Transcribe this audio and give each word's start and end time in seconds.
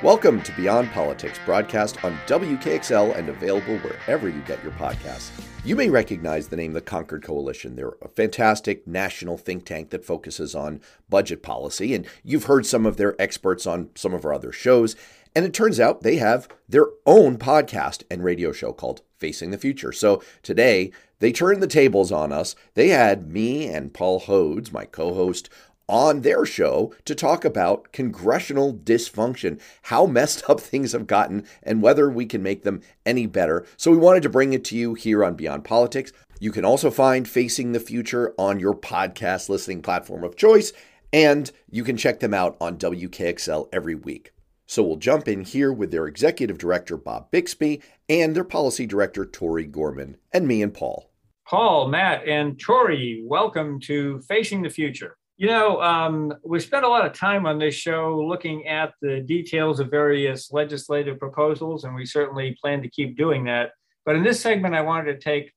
Welcome 0.00 0.42
to 0.42 0.52
Beyond 0.52 0.92
Politics, 0.92 1.40
broadcast 1.44 2.04
on 2.04 2.16
WKXL 2.28 3.16
and 3.16 3.28
available 3.28 3.78
wherever 3.78 4.28
you 4.28 4.40
get 4.42 4.62
your 4.62 4.70
podcasts. 4.74 5.32
You 5.64 5.74
may 5.74 5.90
recognize 5.90 6.46
the 6.46 6.56
name 6.56 6.72
the 6.72 6.80
Concord 6.80 7.24
Coalition. 7.24 7.74
They're 7.74 7.96
a 8.00 8.06
fantastic 8.06 8.86
national 8.86 9.38
think 9.38 9.64
tank 9.64 9.90
that 9.90 10.04
focuses 10.04 10.54
on 10.54 10.82
budget 11.08 11.42
policy, 11.42 11.96
and 11.96 12.06
you've 12.22 12.44
heard 12.44 12.64
some 12.64 12.86
of 12.86 12.96
their 12.96 13.20
experts 13.20 13.66
on 13.66 13.90
some 13.96 14.14
of 14.14 14.24
our 14.24 14.32
other 14.32 14.52
shows. 14.52 14.94
And 15.34 15.44
it 15.44 15.52
turns 15.52 15.80
out 15.80 16.02
they 16.02 16.16
have 16.18 16.46
their 16.68 16.86
own 17.04 17.36
podcast 17.36 18.04
and 18.08 18.22
radio 18.22 18.52
show 18.52 18.72
called 18.72 19.02
Facing 19.16 19.50
the 19.50 19.58
Future. 19.58 19.90
So 19.90 20.22
today, 20.44 20.92
they 21.18 21.32
turned 21.32 21.60
the 21.60 21.66
tables 21.66 22.12
on 22.12 22.32
us. 22.32 22.54
They 22.74 22.88
had 22.88 23.32
me 23.32 23.66
and 23.66 23.92
Paul 23.92 24.20
Hodes, 24.20 24.72
my 24.72 24.84
co 24.84 25.14
host, 25.14 25.50
on 25.88 26.20
their 26.20 26.44
show 26.44 26.92
to 27.04 27.14
talk 27.14 27.44
about 27.44 27.92
congressional 27.92 28.74
dysfunction, 28.74 29.60
how 29.82 30.06
messed 30.06 30.48
up 30.48 30.60
things 30.60 30.92
have 30.92 31.06
gotten, 31.06 31.44
and 31.62 31.82
whether 31.82 32.10
we 32.10 32.26
can 32.26 32.42
make 32.42 32.62
them 32.62 32.80
any 33.06 33.26
better. 33.26 33.66
So 33.76 33.90
we 33.90 33.96
wanted 33.96 34.22
to 34.24 34.28
bring 34.28 34.52
it 34.52 34.64
to 34.66 34.76
you 34.76 34.94
here 34.94 35.24
on 35.24 35.34
Beyond 35.34 35.64
Politics. 35.64 36.12
You 36.40 36.52
can 36.52 36.64
also 36.64 36.90
find 36.90 37.28
Facing 37.28 37.72
the 37.72 37.80
Future 37.80 38.34
on 38.38 38.60
your 38.60 38.74
podcast 38.74 39.48
listening 39.48 39.82
platform 39.82 40.22
of 40.22 40.36
choice, 40.36 40.72
and 41.12 41.50
you 41.70 41.82
can 41.82 41.96
check 41.96 42.20
them 42.20 42.34
out 42.34 42.56
on 42.60 42.76
WKXL 42.78 43.68
every 43.72 43.94
week. 43.94 44.32
So 44.66 44.82
we'll 44.82 44.96
jump 44.96 45.26
in 45.26 45.44
here 45.44 45.72
with 45.72 45.90
their 45.90 46.06
executive 46.06 46.58
director, 46.58 46.96
Bob 46.98 47.30
Bixby, 47.30 47.80
and 48.08 48.36
their 48.36 48.44
policy 48.44 48.86
director, 48.86 49.24
Tori 49.24 49.64
Gorman, 49.64 50.18
and 50.32 50.46
me 50.46 50.62
and 50.62 50.74
Paul. 50.74 51.10
Paul, 51.46 51.88
Matt, 51.88 52.28
and 52.28 52.60
Tori, 52.60 53.22
welcome 53.26 53.80
to 53.80 54.20
Facing 54.28 54.60
the 54.60 54.68
Future. 54.68 55.17
You 55.40 55.46
know, 55.46 55.80
um, 55.80 56.34
we 56.44 56.58
spent 56.58 56.84
a 56.84 56.88
lot 56.88 57.06
of 57.06 57.12
time 57.12 57.46
on 57.46 57.60
this 57.60 57.76
show 57.76 58.20
looking 58.20 58.66
at 58.66 58.92
the 59.00 59.20
details 59.20 59.78
of 59.78 59.88
various 59.88 60.50
legislative 60.50 61.20
proposals, 61.20 61.84
and 61.84 61.94
we 61.94 62.06
certainly 62.06 62.58
plan 62.60 62.82
to 62.82 62.90
keep 62.90 63.16
doing 63.16 63.44
that. 63.44 63.70
But 64.04 64.16
in 64.16 64.24
this 64.24 64.40
segment, 64.40 64.74
I 64.74 64.80
wanted 64.80 65.12
to 65.12 65.18
take, 65.20 65.52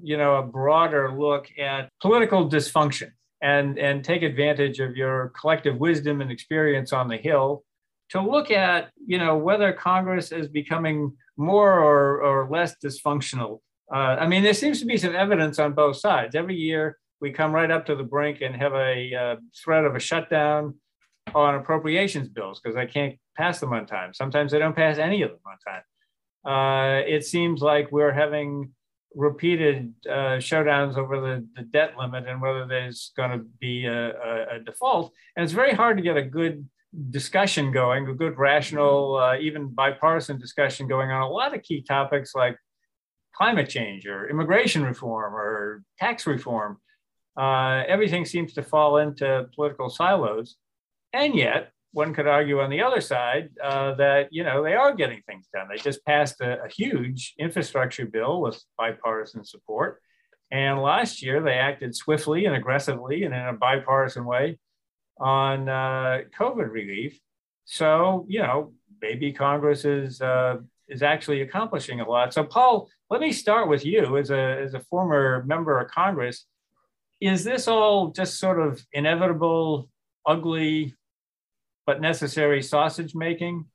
you 0.00 0.16
know, 0.16 0.36
a 0.36 0.44
broader 0.44 1.10
look 1.10 1.48
at 1.58 1.90
political 2.00 2.48
dysfunction 2.48 3.10
and, 3.42 3.76
and 3.76 4.04
take 4.04 4.22
advantage 4.22 4.78
of 4.78 4.96
your 4.96 5.32
collective 5.38 5.78
wisdom 5.78 6.20
and 6.20 6.30
experience 6.30 6.92
on 6.92 7.08
the 7.08 7.16
Hill 7.16 7.64
to 8.10 8.20
look 8.20 8.52
at, 8.52 8.90
you 9.04 9.18
know, 9.18 9.36
whether 9.36 9.72
Congress 9.72 10.30
is 10.30 10.46
becoming 10.46 11.12
more 11.36 11.72
or, 11.72 12.22
or 12.22 12.48
less 12.48 12.76
dysfunctional. 12.84 13.58
Uh, 13.92 14.14
I 14.20 14.28
mean, 14.28 14.44
there 14.44 14.54
seems 14.54 14.78
to 14.78 14.86
be 14.86 14.96
some 14.96 15.16
evidence 15.16 15.58
on 15.58 15.72
both 15.72 15.96
sides. 15.96 16.36
Every 16.36 16.54
year, 16.54 16.98
we 17.20 17.32
come 17.32 17.52
right 17.52 17.70
up 17.70 17.86
to 17.86 17.96
the 17.96 18.02
brink 18.02 18.40
and 18.40 18.54
have 18.54 18.74
a 18.74 19.14
uh, 19.14 19.36
threat 19.62 19.84
of 19.84 19.96
a 19.96 20.00
shutdown 20.00 20.74
on 21.34 21.54
appropriations 21.56 22.28
bills 22.28 22.60
because 22.60 22.76
I 22.76 22.86
can't 22.86 23.18
pass 23.36 23.60
them 23.60 23.72
on 23.72 23.86
time. 23.86 24.14
Sometimes 24.14 24.54
I 24.54 24.58
don't 24.58 24.76
pass 24.76 24.98
any 24.98 25.22
of 25.22 25.30
them 25.30 25.40
on 25.46 25.58
time. 25.66 25.82
Uh, 26.44 27.00
it 27.06 27.24
seems 27.24 27.60
like 27.60 27.90
we're 27.92 28.12
having 28.12 28.70
repeated 29.14 29.92
uh, 30.08 30.38
showdowns 30.38 30.96
over 30.96 31.20
the, 31.20 31.46
the 31.56 31.62
debt 31.62 31.94
limit 31.98 32.26
and 32.28 32.40
whether 32.40 32.66
there's 32.66 33.12
going 33.16 33.30
to 33.30 33.44
be 33.60 33.86
a, 33.86 34.10
a, 34.10 34.46
a, 34.56 34.60
default. 34.60 35.12
And 35.34 35.44
it's 35.44 35.52
very 35.52 35.72
hard 35.72 35.96
to 35.96 36.02
get 36.02 36.16
a 36.16 36.22
good 36.22 36.68
discussion 37.10 37.72
going, 37.72 38.06
a 38.08 38.14
good, 38.14 38.38
rational, 38.38 39.16
uh, 39.16 39.36
even 39.38 39.68
bipartisan 39.68 40.38
discussion 40.38 40.86
going 40.88 41.10
on 41.10 41.22
a 41.22 41.28
lot 41.28 41.54
of 41.54 41.62
key 41.62 41.82
topics 41.82 42.34
like 42.34 42.56
climate 43.34 43.68
change 43.68 44.06
or 44.06 44.28
immigration 44.28 44.82
reform 44.82 45.34
or 45.34 45.82
tax 45.98 46.26
reform 46.26 46.78
uh, 47.38 47.84
everything 47.86 48.24
seems 48.24 48.52
to 48.54 48.62
fall 48.62 48.98
into 48.98 49.48
political 49.54 49.88
silos. 49.88 50.56
And 51.12 51.34
yet, 51.34 51.70
one 51.92 52.12
could 52.12 52.26
argue 52.26 52.60
on 52.60 52.68
the 52.68 52.82
other 52.82 53.00
side 53.00 53.50
uh, 53.62 53.94
that 53.94 54.28
you 54.30 54.44
know 54.44 54.62
they 54.62 54.74
are 54.74 54.94
getting 54.94 55.22
things 55.26 55.46
done. 55.52 55.68
They 55.70 55.78
just 55.78 56.04
passed 56.04 56.40
a, 56.40 56.64
a, 56.64 56.68
huge 56.68 57.34
infrastructure 57.38 58.06
bill 58.06 58.42
with 58.42 58.62
bipartisan 58.76 59.44
support, 59.44 60.02
and 60.50 60.82
last 60.82 61.22
year 61.22 61.42
they 61.42 61.54
acted 61.54 61.96
swiftly 61.96 62.44
and 62.44 62.54
aggressively 62.54 63.24
and 63.24 63.34
in 63.34 63.40
a 63.40 63.52
bipartisan 63.54 64.24
way 64.26 64.58
on 65.18 65.68
uh, 65.68 66.18
COVID 66.38 66.70
relief. 66.70 67.18
So 67.64 68.26
you 68.28 68.40
know 68.40 68.74
maybe 69.00 69.32
Congress 69.32 69.84
is 69.84 70.20
uh, 70.20 70.56
is 70.88 71.02
actually 71.02 71.40
accomplishing 71.40 72.00
a 72.00 72.08
lot. 72.08 72.34
So 72.34 72.44
Paul, 72.44 72.90
let 73.10 73.20
me 73.20 73.32
start 73.32 73.68
with 73.68 73.86
you 73.86 74.18
as 74.18 74.30
a 74.30 74.60
as 74.62 74.74
a 74.74 74.80
former 74.80 75.42
member 75.46 75.80
of 75.80 75.90
Congress 75.90 76.44
is 77.20 77.44
this 77.44 77.68
all 77.68 78.08
just 78.08 78.38
sort 78.38 78.60
of 78.60 78.84
inevitable, 78.92 79.88
ugly, 80.26 80.94
but 81.86 82.00
necessary 82.00 82.62
sausage 82.62 83.14
making? 83.14 83.66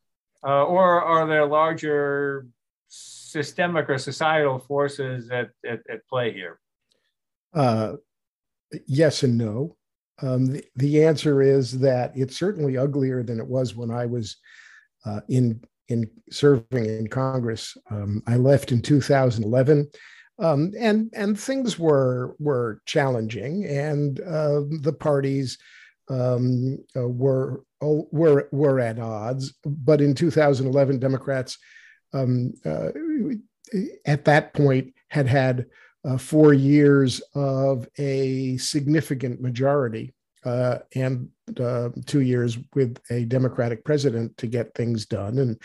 Uh, 0.46 0.64
or 0.66 1.02
are 1.02 1.28
there 1.28 1.46
larger 1.46 2.46
systemic 2.88 3.90
or 3.90 3.98
societal 3.98 4.60
forces 4.60 5.30
at, 5.32 5.50
at, 5.66 5.80
at 5.90 6.08
play 6.08 6.34
here? 6.34 6.60
Uh, 7.54 7.94
yes 8.88 9.24
and 9.24 9.38
no. 9.38 9.76
Um, 10.22 10.48
the, 10.48 10.64
the, 10.76 11.04
answer 11.04 11.42
is 11.42 11.80
that 11.80 12.12
it's 12.16 12.38
certainly 12.38 12.78
uglier 12.78 13.24
than 13.24 13.40
it 13.40 13.48
was 13.48 13.76
when 13.76 13.90
I 13.90 14.06
was 14.06 14.38
uh, 15.06 15.22
in 15.28 15.62
in 15.90 16.10
serving 16.32 16.86
in 16.86 17.08
Congress. 17.08 17.76
Um, 17.90 18.22
I 18.28 18.38
left 18.38 18.72
in 18.72 18.82
2011 18.82 19.90
um, 20.40 20.72
and 20.78 21.12
and 21.16 21.40
things 21.40 21.78
were 21.78 22.36
were 22.40 22.82
challenging, 22.86 23.66
and 23.66 24.20
uh, 24.22 24.62
the 24.82 24.96
parties 24.98 25.58
um, 26.10 26.80
uh, 26.96 27.08
were 27.08 27.64
were 27.82 28.50
were 28.52 28.80
at 28.80 29.00
odds. 29.00 29.54
But 29.64 30.02
in 30.02 30.16
2011, 30.16 31.00
Democrats 31.00 31.58
um, 32.14 32.54
uh, 32.66 32.90
at 34.06 34.26
that 34.26 34.54
point 34.54 34.94
had 35.10 35.28
had 35.28 35.68
uh, 36.06 36.18
four 36.18 36.54
years 36.54 37.22
of 37.36 37.88
a 37.98 38.58
significant 38.58 39.42
majority 39.42 40.14
uh, 40.46 40.80
and 40.96 41.30
uh, 41.60 41.90
two 42.06 42.22
years 42.22 42.58
with 42.74 42.98
a 43.10 43.26
Democratic 43.26 43.86
president 43.86 44.36
to 44.38 44.48
get 44.48 44.74
things 44.76 45.06
done. 45.06 45.38
And 45.40 45.62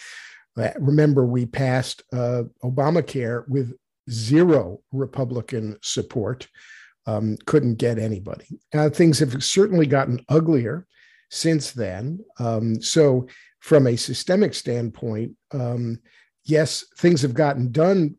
remember, 0.79 1.25
we 1.25 1.47
passed 1.47 2.03
Obamacare 2.13 3.49
with 3.49 3.75
zero 4.11 4.81
Republican 4.93 5.77
support, 5.83 6.49
um, 7.07 7.37
couldn't 7.47 7.77
get 7.77 7.99
anybody. 7.99 8.47
Uh, 8.75 8.91
things 8.91 9.19
have 9.19 9.43
certainly 9.43 9.87
gotten 9.87 10.25
uglier 10.29 10.87
since 11.31 11.73
then. 11.73 12.21
Um, 12.39 12.81
so, 12.81 13.27
from 13.61 13.87
a 13.87 13.97
systemic 13.97 14.55
standpoint, 14.55 15.33
um, 15.53 15.99
yes, 16.45 16.85
things 16.99 17.23
have 17.23 17.35
gotten 17.35 17.71
done 17.73 18.17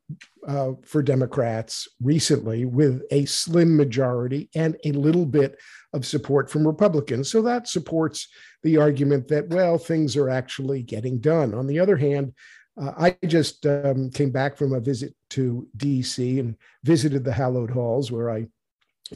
uh, 0.48 0.72
for 0.86 1.02
Democrats 1.02 1.88
recently 2.02 2.66
with 2.66 3.02
a 3.12 3.26
slim 3.26 3.76
majority 3.76 4.50
and 4.56 4.78
a 4.86 4.92
little 4.92 5.26
bit 5.26 5.58
of 5.94 6.06
support 6.06 6.50
from 6.50 6.66
Republicans. 6.66 7.32
So 7.32 7.42
that 7.42 7.68
supports 7.68 8.28
the 8.64 8.78
argument 8.78 9.28
that, 9.30 9.50
well, 9.50 9.78
things 9.78 10.16
are 10.16 10.30
actually 10.30 10.84
getting 10.84 11.20
done. 11.20 11.54
On 11.54 11.68
the 11.68 11.80
other 11.80 11.98
hand, 11.98 12.34
uh, 12.80 12.94
I 12.98 13.18
just 13.26 13.66
um, 13.66 14.10
came 14.12 14.32
back 14.32 14.58
from 14.58 14.74
a 14.74 14.80
visit 14.80 15.14
to 15.32 15.68
DC 15.78 16.40
and 16.40 16.56
visited 16.84 17.24
the 17.24 17.34
hallowed 17.34 17.72
halls 17.72 18.12
where 18.12 18.30
I 18.30 18.48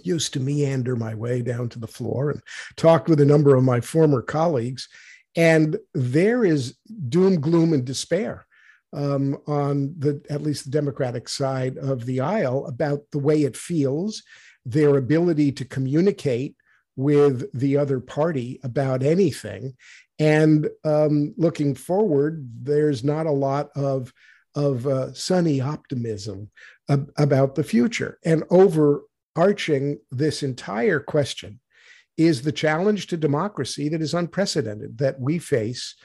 used 0.02 0.34
to 0.34 0.40
meander 0.40 0.96
my 0.96 1.14
way 1.14 1.42
down 1.42 1.70
to 1.70 1.80
the 1.80 1.88
floor 1.88 2.32
and 2.32 2.42
talked 2.76 3.08
with 3.08 3.22
a 3.22 3.26
number 3.26 3.56
of 3.56 3.64
my 3.64 3.80
former 3.80 4.22
colleagues. 4.22 4.90
And 5.36 5.78
there 5.94 6.44
is 6.44 6.78
doom, 7.10 7.40
gloom, 7.40 7.74
and 7.74 7.86
despair 7.86 8.46
um, 8.92 9.38
on 9.48 9.96
the 9.98 10.22
at 10.30 10.42
least 10.42 10.66
the 10.66 10.72
Democratic 10.72 11.28
side 11.28 11.78
of 11.78 12.06
the 12.06 12.20
aisle 12.20 12.66
about 12.68 13.02
the 13.12 13.20
way 13.20 13.44
it 13.44 13.58
feels, 13.58 14.24
their 14.66 14.98
ability 14.98 15.52
to 15.54 15.66
communicate 15.66 16.56
with 16.96 17.52
the 17.60 17.78
other 17.78 18.00
party 18.00 18.60
about 18.64 19.02
anything, 19.02 19.76
and 20.20 20.70
um, 20.84 21.34
looking 21.38 21.76
forward, 21.76 22.48
there's 22.62 23.04
not 23.04 23.26
a 23.26 23.32
lot 23.32 23.70
of 23.76 24.14
of 24.56 24.86
uh, 24.86 25.12
sunny 25.14 25.60
optimism 25.60 26.50
ab- 26.88 27.12
about 27.18 27.56
the 27.56 27.64
future. 27.64 28.20
And 28.24 28.44
overarching 28.52 30.00
this 30.12 30.44
entire 30.44 31.00
question 31.00 31.60
is 32.18 32.44
the 32.44 32.52
challenge 32.52 33.08
to 33.08 33.18
democracy 33.18 33.90
that 33.90 34.02
is 34.02 34.14
unprecedented 34.14 35.00
that 35.00 35.20
we 35.20 35.40
face 35.40 35.96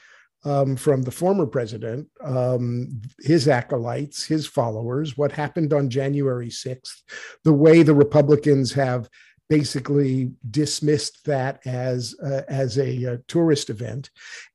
um, 0.44 0.76
from 0.76 1.02
the 1.02 1.10
former 1.10 1.46
president, 1.46 2.08
um, 2.24 3.02
his 3.20 3.48
acolytes, 3.48 4.24
his 4.24 4.46
followers, 4.46 5.18
what 5.18 5.32
happened 5.32 5.72
on 5.72 5.90
January 5.90 6.48
6th, 6.48 7.02
the 7.44 7.52
way 7.52 7.82
the 7.82 7.94
Republicans 7.94 8.72
have 8.72 9.08
basically 9.48 10.32
dismissed 10.50 11.24
that 11.24 11.66
as 11.66 12.14
uh, 12.22 12.42
as 12.48 12.78
a, 12.78 13.14
uh, 13.14 13.16
tourist 13.28 13.70
event, 13.70 14.10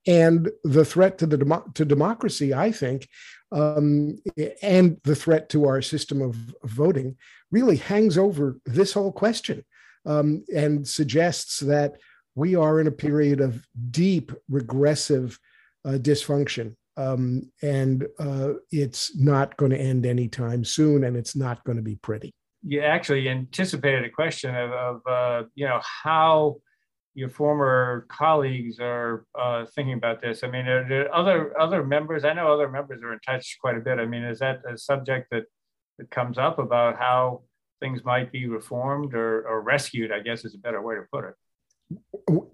and 0.05 0.51
the 0.63 0.85
threat 0.85 1.17
to 1.17 1.25
the 1.25 1.37
demo- 1.37 1.71
to 1.73 1.85
democracy, 1.85 2.53
I 2.53 2.71
think, 2.71 3.07
um, 3.51 4.17
and 4.61 4.99
the 5.03 5.15
threat 5.15 5.49
to 5.49 5.65
our 5.65 5.81
system 5.81 6.21
of 6.21 6.35
voting 6.63 7.17
really 7.51 7.77
hangs 7.77 8.17
over 8.17 8.57
this 8.65 8.93
whole 8.93 9.11
question 9.11 9.63
um, 10.05 10.43
and 10.53 10.87
suggests 10.87 11.59
that 11.59 11.95
we 12.35 12.55
are 12.55 12.79
in 12.79 12.87
a 12.87 12.91
period 12.91 13.41
of 13.41 13.65
deep 13.91 14.31
regressive 14.49 15.39
uh, 15.85 15.91
dysfunction. 15.91 16.75
Um, 16.95 17.51
and 17.61 18.05
uh, 18.19 18.53
it's 18.71 19.15
not 19.15 19.57
going 19.57 19.71
to 19.71 19.79
end 19.79 20.05
anytime 20.05 20.63
soon, 20.63 21.03
and 21.03 21.17
it's 21.17 21.35
not 21.35 21.63
going 21.63 21.77
to 21.77 21.83
be 21.83 21.95
pretty. 21.95 22.33
You 22.65 22.81
actually 22.81 23.27
anticipated 23.29 24.05
a 24.05 24.09
question 24.09 24.55
of, 24.55 24.71
of 24.71 25.01
uh, 25.07 25.43
you 25.55 25.65
know, 25.65 25.81
how 26.03 26.57
your 27.13 27.29
former 27.29 28.07
colleagues 28.09 28.79
are 28.79 29.25
uh, 29.37 29.65
thinking 29.75 29.93
about 29.93 30.21
this. 30.21 30.43
I 30.43 30.47
mean, 30.47 30.67
are 30.67 30.87
there 30.87 31.13
other 31.13 31.59
other 31.59 31.83
members? 31.83 32.23
I 32.23 32.33
know 32.33 32.51
other 32.51 32.69
members 32.69 33.03
are 33.03 33.13
in 33.13 33.19
touch 33.19 33.57
quite 33.61 33.77
a 33.77 33.81
bit. 33.81 33.99
I 33.99 34.05
mean, 34.05 34.23
is 34.23 34.39
that 34.39 34.61
a 34.69 34.77
subject 34.77 35.27
that 35.31 35.43
that 35.99 36.09
comes 36.09 36.37
up 36.37 36.57
about 36.57 36.97
how 36.97 37.43
things 37.79 38.03
might 38.03 38.31
be 38.31 38.47
reformed 38.47 39.13
or, 39.13 39.47
or 39.47 39.61
rescued? 39.61 40.11
I 40.11 40.21
guess 40.21 40.45
is 40.45 40.55
a 40.55 40.59
better 40.59 40.81
way 40.81 40.95
to 40.95 41.03
put 41.11 41.25
it 41.25 41.35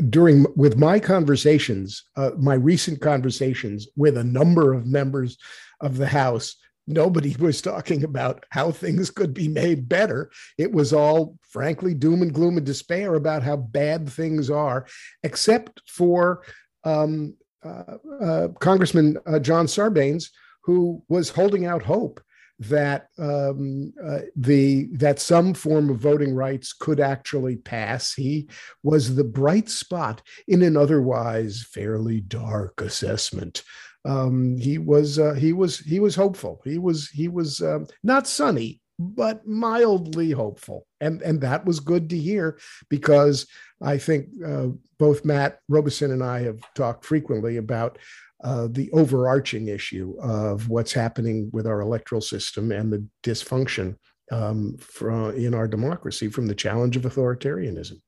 during 0.09 0.45
with 0.55 0.77
my 0.77 0.99
conversations, 0.99 2.03
uh, 2.15 2.31
my 2.37 2.55
recent 2.55 3.01
conversations 3.01 3.87
with 3.95 4.17
a 4.17 4.23
number 4.23 4.73
of 4.73 4.85
members 4.85 5.37
of 5.81 5.97
the 5.97 6.07
House, 6.07 6.55
nobody 6.89 7.35
was 7.39 7.61
talking 7.61 8.03
about 8.03 8.45
how 8.49 8.71
things 8.71 9.09
could 9.09 9.33
be 9.33 9.47
made 9.47 9.87
better. 9.87 10.31
It 10.57 10.71
was 10.71 10.91
all, 10.91 11.37
frankly, 11.41 11.93
doom 11.93 12.21
and 12.21 12.33
gloom 12.33 12.57
and 12.57 12.65
despair 12.65 13.15
about 13.15 13.43
how 13.43 13.57
bad 13.57 14.09
things 14.09 14.49
are, 14.49 14.85
except 15.23 15.81
for 15.87 16.43
um, 16.83 17.35
uh, 17.63 17.97
uh, 18.21 18.47
Congressman 18.59 19.17
uh, 19.25 19.39
John 19.39 19.67
Sarbanes, 19.67 20.29
who 20.63 21.03
was 21.07 21.29
holding 21.29 21.65
out 21.65 21.83
hope 21.83 22.21
that 22.59 23.07
um, 23.17 23.93
uh, 24.05 24.19
the 24.35 24.89
that 24.91 25.19
some 25.19 25.53
form 25.53 25.89
of 25.89 25.97
voting 25.97 26.35
rights 26.35 26.73
could 26.73 26.99
actually 26.99 27.55
pass. 27.55 28.13
He 28.13 28.49
was 28.83 29.15
the 29.15 29.23
bright 29.23 29.69
spot 29.69 30.21
in 30.47 30.61
an 30.61 30.75
otherwise 30.75 31.65
fairly 31.71 32.19
dark 32.19 32.81
assessment. 32.81 33.63
Um, 34.05 34.57
he 34.57 34.77
was 34.77 35.19
uh, 35.19 35.33
he 35.33 35.53
was 35.53 35.79
he 35.79 35.99
was 35.99 36.15
hopeful. 36.15 36.61
He 36.63 36.77
was 36.77 37.09
he 37.09 37.27
was 37.27 37.61
um, 37.61 37.87
not 38.03 38.27
sunny, 38.27 38.81
but 38.97 39.45
mildly 39.45 40.31
hopeful, 40.31 40.85
and 41.01 41.21
and 41.21 41.41
that 41.41 41.65
was 41.65 41.79
good 41.79 42.09
to 42.11 42.17
hear 42.17 42.59
because 42.89 43.45
I 43.81 43.97
think 43.97 44.27
uh, 44.45 44.67
both 44.97 45.25
Matt 45.25 45.59
Robison 45.67 46.11
and 46.11 46.23
I 46.23 46.41
have 46.41 46.59
talked 46.75 47.05
frequently 47.05 47.57
about 47.57 47.97
uh, 48.43 48.67
the 48.71 48.89
overarching 48.91 49.67
issue 49.67 50.15
of 50.21 50.69
what's 50.69 50.93
happening 50.93 51.49
with 51.51 51.67
our 51.67 51.81
electoral 51.81 52.21
system 52.21 52.71
and 52.71 52.91
the 52.91 53.05
dysfunction 53.23 53.95
um, 54.31 54.77
from, 54.77 55.35
in 55.35 55.53
our 55.53 55.67
democracy 55.67 56.29
from 56.29 56.47
the 56.47 56.55
challenge 56.55 56.95
of 56.95 57.03
authoritarianism. 57.03 57.99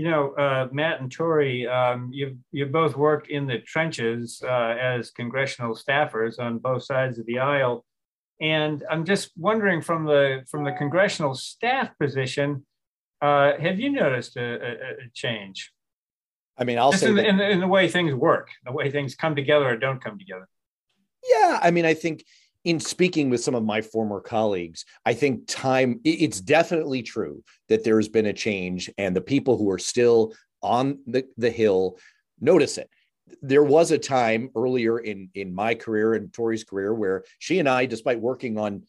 You 0.00 0.08
know, 0.08 0.30
uh, 0.44 0.66
Matt 0.72 1.02
and 1.02 1.12
Tori, 1.12 1.66
um, 1.68 2.08
you've, 2.10 2.36
you've 2.52 2.72
both 2.72 2.96
worked 2.96 3.28
in 3.28 3.46
the 3.46 3.58
trenches 3.58 4.42
uh, 4.42 4.74
as 4.80 5.10
congressional 5.10 5.74
staffers 5.74 6.38
on 6.38 6.56
both 6.56 6.84
sides 6.84 7.18
of 7.18 7.26
the 7.26 7.38
aisle. 7.38 7.84
And 8.40 8.82
I'm 8.90 9.04
just 9.04 9.32
wondering 9.36 9.82
from 9.82 10.06
the, 10.06 10.46
from 10.50 10.64
the 10.64 10.72
congressional 10.72 11.34
staff 11.34 11.90
position, 11.98 12.64
uh, 13.20 13.58
have 13.60 13.78
you 13.78 13.90
noticed 13.90 14.38
a, 14.38 14.48
a, 14.68 14.70
a 14.72 15.10
change? 15.12 15.70
I 16.56 16.64
mean, 16.64 16.78
I'll 16.78 16.92
Just 16.92 17.02
say 17.02 17.10
in 17.10 17.16
the, 17.16 17.28
in, 17.28 17.36
the, 17.36 17.50
in 17.50 17.60
the 17.60 17.68
way 17.68 17.86
things 17.86 18.14
work, 18.14 18.48
the 18.64 18.72
way 18.72 18.90
things 18.90 19.14
come 19.14 19.36
together 19.36 19.68
or 19.68 19.76
don't 19.76 20.02
come 20.02 20.18
together. 20.18 20.48
yeah. 21.28 21.60
I 21.60 21.70
mean, 21.70 21.84
I 21.84 21.92
think 21.92 22.24
in 22.64 22.78
speaking 22.78 23.30
with 23.30 23.42
some 23.42 23.54
of 23.54 23.64
my 23.64 23.80
former 23.80 24.20
colleagues, 24.20 24.84
I 25.06 25.14
think 25.14 25.46
time. 25.46 26.00
It's 26.04 26.40
definitely 26.40 27.02
true 27.02 27.42
that 27.68 27.84
there 27.84 27.96
has 27.96 28.08
been 28.08 28.26
a 28.26 28.32
change, 28.32 28.90
and 28.98 29.14
the 29.14 29.20
people 29.20 29.56
who 29.56 29.70
are 29.70 29.78
still 29.78 30.34
on 30.62 30.98
the 31.06 31.24
the 31.36 31.50
hill 31.50 31.98
notice 32.40 32.78
it. 32.78 32.90
There 33.42 33.62
was 33.62 33.92
a 33.92 33.98
time 33.98 34.50
earlier 34.56 34.98
in 34.98 35.30
in 35.34 35.54
my 35.54 35.74
career 35.74 36.14
and 36.14 36.32
Tori's 36.32 36.64
career 36.64 36.92
where 36.94 37.24
she 37.38 37.58
and 37.58 37.68
I, 37.68 37.86
despite 37.86 38.20
working 38.20 38.58
on 38.58 38.82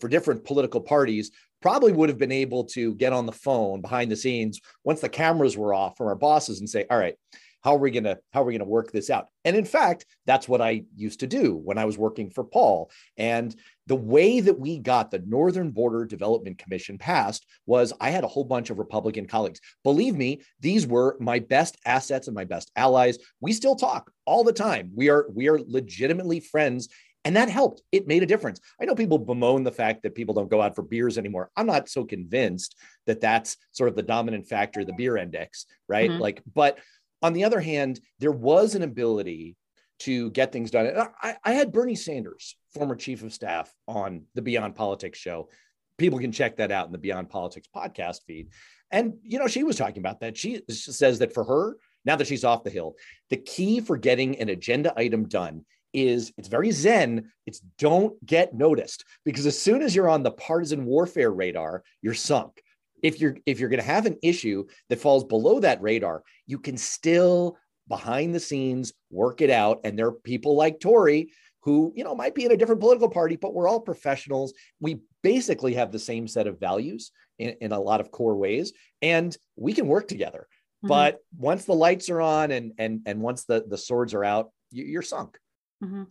for 0.00 0.08
different 0.08 0.44
political 0.44 0.80
parties, 0.80 1.32
probably 1.60 1.92
would 1.92 2.08
have 2.08 2.18
been 2.18 2.32
able 2.32 2.64
to 2.64 2.94
get 2.94 3.12
on 3.12 3.26
the 3.26 3.32
phone 3.32 3.80
behind 3.80 4.10
the 4.10 4.16
scenes 4.16 4.60
once 4.84 5.00
the 5.00 5.08
cameras 5.08 5.56
were 5.56 5.74
off 5.74 5.96
from 5.96 6.06
our 6.06 6.14
bosses 6.14 6.60
and 6.60 6.68
say, 6.68 6.86
all 6.90 6.98
right, 6.98 7.16
how 7.62 7.74
are 7.74 7.78
we 7.78 7.90
going 7.90 8.04
to 8.04 8.18
how 8.32 8.42
are 8.42 8.44
we 8.44 8.52
going 8.52 8.60
to 8.60 8.64
work 8.64 8.92
this 8.92 9.10
out 9.10 9.28
and 9.44 9.56
in 9.56 9.64
fact 9.64 10.06
that's 10.26 10.48
what 10.48 10.60
i 10.60 10.82
used 10.96 11.20
to 11.20 11.26
do 11.26 11.54
when 11.54 11.78
i 11.78 11.84
was 11.84 11.98
working 11.98 12.30
for 12.30 12.44
paul 12.44 12.90
and 13.16 13.54
the 13.86 13.96
way 13.96 14.40
that 14.40 14.58
we 14.58 14.78
got 14.78 15.10
the 15.10 15.22
northern 15.26 15.70
border 15.70 16.04
development 16.04 16.58
commission 16.58 16.98
passed 16.98 17.46
was 17.66 17.92
i 18.00 18.10
had 18.10 18.24
a 18.24 18.28
whole 18.28 18.44
bunch 18.44 18.70
of 18.70 18.78
republican 18.78 19.26
colleagues 19.26 19.60
believe 19.84 20.16
me 20.16 20.40
these 20.60 20.86
were 20.86 21.16
my 21.20 21.38
best 21.38 21.76
assets 21.86 22.28
and 22.28 22.34
my 22.34 22.44
best 22.44 22.70
allies 22.76 23.18
we 23.40 23.52
still 23.52 23.76
talk 23.76 24.10
all 24.26 24.44
the 24.44 24.52
time 24.52 24.90
we 24.94 25.08
are 25.08 25.26
we 25.34 25.48
are 25.48 25.60
legitimately 25.66 26.40
friends 26.40 26.88
and 27.24 27.36
that 27.36 27.48
helped. 27.48 27.82
It 27.92 28.08
made 28.08 28.22
a 28.22 28.26
difference. 28.26 28.60
I 28.80 28.84
know 28.84 28.94
people 28.94 29.18
bemoan 29.18 29.62
the 29.62 29.70
fact 29.70 30.02
that 30.02 30.14
people 30.14 30.34
don't 30.34 30.50
go 30.50 30.60
out 30.60 30.74
for 30.74 30.82
beers 30.82 31.18
anymore. 31.18 31.50
I'm 31.56 31.66
not 31.66 31.88
so 31.88 32.04
convinced 32.04 32.76
that 33.06 33.20
that's 33.20 33.56
sort 33.70 33.88
of 33.88 33.96
the 33.96 34.02
dominant 34.02 34.48
factor, 34.48 34.84
the 34.84 34.94
beer 34.96 35.16
index, 35.16 35.66
right? 35.88 36.10
Mm-hmm. 36.10 36.20
Like, 36.20 36.42
but 36.52 36.78
on 37.22 37.32
the 37.32 37.44
other 37.44 37.60
hand, 37.60 38.00
there 38.18 38.32
was 38.32 38.74
an 38.74 38.82
ability 38.82 39.56
to 40.00 40.30
get 40.32 40.52
things 40.52 40.70
done. 40.70 40.92
I, 41.22 41.36
I, 41.44 41.52
had 41.52 41.72
Bernie 41.72 41.94
Sanders, 41.94 42.56
former 42.74 42.96
chief 42.96 43.22
of 43.22 43.32
staff, 43.32 43.72
on 43.86 44.24
the 44.34 44.42
Beyond 44.42 44.74
Politics 44.74 45.18
show. 45.18 45.48
People 45.96 46.18
can 46.18 46.32
check 46.32 46.56
that 46.56 46.72
out 46.72 46.86
in 46.86 46.92
the 46.92 46.98
Beyond 46.98 47.30
Politics 47.30 47.68
podcast 47.74 48.22
feed. 48.26 48.48
And, 48.90 49.14
you 49.22 49.38
know, 49.38 49.46
she 49.46 49.62
was 49.62 49.76
talking 49.76 49.98
about 49.98 50.20
that. 50.20 50.36
She 50.36 50.62
says 50.68 51.20
that 51.20 51.32
for 51.32 51.44
her, 51.44 51.76
now 52.04 52.16
that 52.16 52.26
she's 52.26 52.44
off 52.44 52.64
the 52.64 52.70
hill, 52.70 52.96
the 53.30 53.36
key 53.36 53.80
for 53.80 53.96
getting 53.96 54.40
an 54.40 54.48
agenda 54.48 54.92
item 54.96 55.28
done 55.28 55.64
is 55.92 56.32
it's 56.38 56.48
very 56.48 56.70
zen 56.70 57.30
it's 57.46 57.60
don't 57.78 58.24
get 58.24 58.54
noticed 58.54 59.04
because 59.24 59.44
as 59.44 59.58
soon 59.58 59.82
as 59.82 59.94
you're 59.94 60.08
on 60.08 60.22
the 60.22 60.30
partisan 60.30 60.86
warfare 60.86 61.30
radar 61.30 61.82
you're 62.00 62.14
sunk 62.14 62.61
if 63.02 63.20
you're 63.20 63.36
if 63.46 63.58
you're 63.58 63.68
going 63.68 63.80
to 63.80 63.86
have 63.86 64.06
an 64.06 64.18
issue 64.22 64.64
that 64.88 65.00
falls 65.00 65.24
below 65.24 65.60
that 65.60 65.82
radar 65.82 66.22
you 66.46 66.58
can 66.58 66.76
still 66.76 67.56
behind 67.88 68.34
the 68.34 68.40
scenes 68.40 68.92
work 69.10 69.40
it 69.40 69.50
out 69.50 69.80
and 69.84 69.98
there 69.98 70.06
are 70.06 70.12
people 70.12 70.56
like 70.56 70.80
tori 70.80 71.30
who 71.60 71.92
you 71.94 72.04
know 72.04 72.14
might 72.14 72.34
be 72.34 72.44
in 72.44 72.52
a 72.52 72.56
different 72.56 72.80
political 72.80 73.08
party 73.08 73.36
but 73.36 73.54
we're 73.54 73.68
all 73.68 73.80
professionals 73.80 74.52
we 74.80 75.00
basically 75.22 75.74
have 75.74 75.92
the 75.92 75.98
same 75.98 76.26
set 76.26 76.46
of 76.46 76.60
values 76.60 77.10
in, 77.38 77.54
in 77.60 77.72
a 77.72 77.80
lot 77.80 78.00
of 78.00 78.10
core 78.10 78.36
ways 78.36 78.72
and 79.00 79.36
we 79.56 79.72
can 79.72 79.86
work 79.86 80.08
together 80.08 80.46
mm-hmm. 80.48 80.88
but 80.88 81.18
once 81.36 81.64
the 81.64 81.74
lights 81.74 82.08
are 82.08 82.20
on 82.20 82.50
and 82.50 82.72
and 82.78 83.00
and 83.06 83.20
once 83.20 83.44
the 83.44 83.64
the 83.68 83.78
swords 83.78 84.14
are 84.14 84.24
out 84.24 84.50
you're 84.70 85.02
sunk 85.02 85.36
Mm-hmm. 85.82 86.04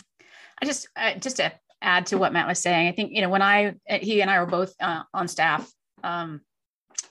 I 0.61 0.65
just 0.65 0.87
uh, 0.95 1.13
just 1.15 1.37
to 1.37 1.51
add 1.81 2.07
to 2.07 2.17
what 2.17 2.33
Matt 2.33 2.47
was 2.47 2.59
saying, 2.59 2.87
I 2.87 2.91
think 2.91 3.11
you 3.13 3.21
know 3.21 3.29
when 3.29 3.41
I 3.41 3.75
he 3.87 4.21
and 4.21 4.29
I 4.29 4.39
were 4.39 4.45
both 4.45 4.73
uh, 4.79 5.03
on 5.13 5.27
staff, 5.27 5.71
um, 6.03 6.41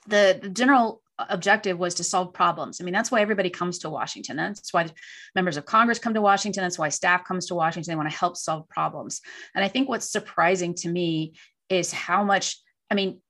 the, 0.07 0.39
the 0.41 0.49
general 0.49 1.03
objective 1.29 1.79
was 1.79 1.95
to 1.95 2.05
solve 2.05 2.33
problems. 2.33 2.81
I 2.81 2.85
mean, 2.85 2.95
that's 2.95 3.11
why 3.11 3.21
everybody 3.21 3.51
comes 3.51 3.79
to 3.81 3.91
Washington. 3.91 4.37
That's 4.37 4.73
why 4.73 4.87
members 5.35 5.57
of 5.57 5.67
Congress 5.67 5.99
come 5.99 6.15
to 6.15 6.21
Washington. 6.21 6.63
That's 6.63 6.79
why 6.79 6.89
staff 6.89 7.25
comes 7.25 7.47
to 7.47 7.55
Washington. 7.55 7.93
They 7.93 7.97
want 7.97 8.11
to 8.11 8.17
help 8.17 8.37
solve 8.37 8.69
problems. 8.69 9.21
And 9.55 9.65
I 9.65 9.69
think 9.69 9.89
what's 9.89 10.11
surprising 10.11 10.75
to 10.77 10.89
me 10.89 11.35
is 11.69 11.93
how 11.93 12.25
much. 12.25 12.57
I 12.91 12.95
mean, 12.97 13.21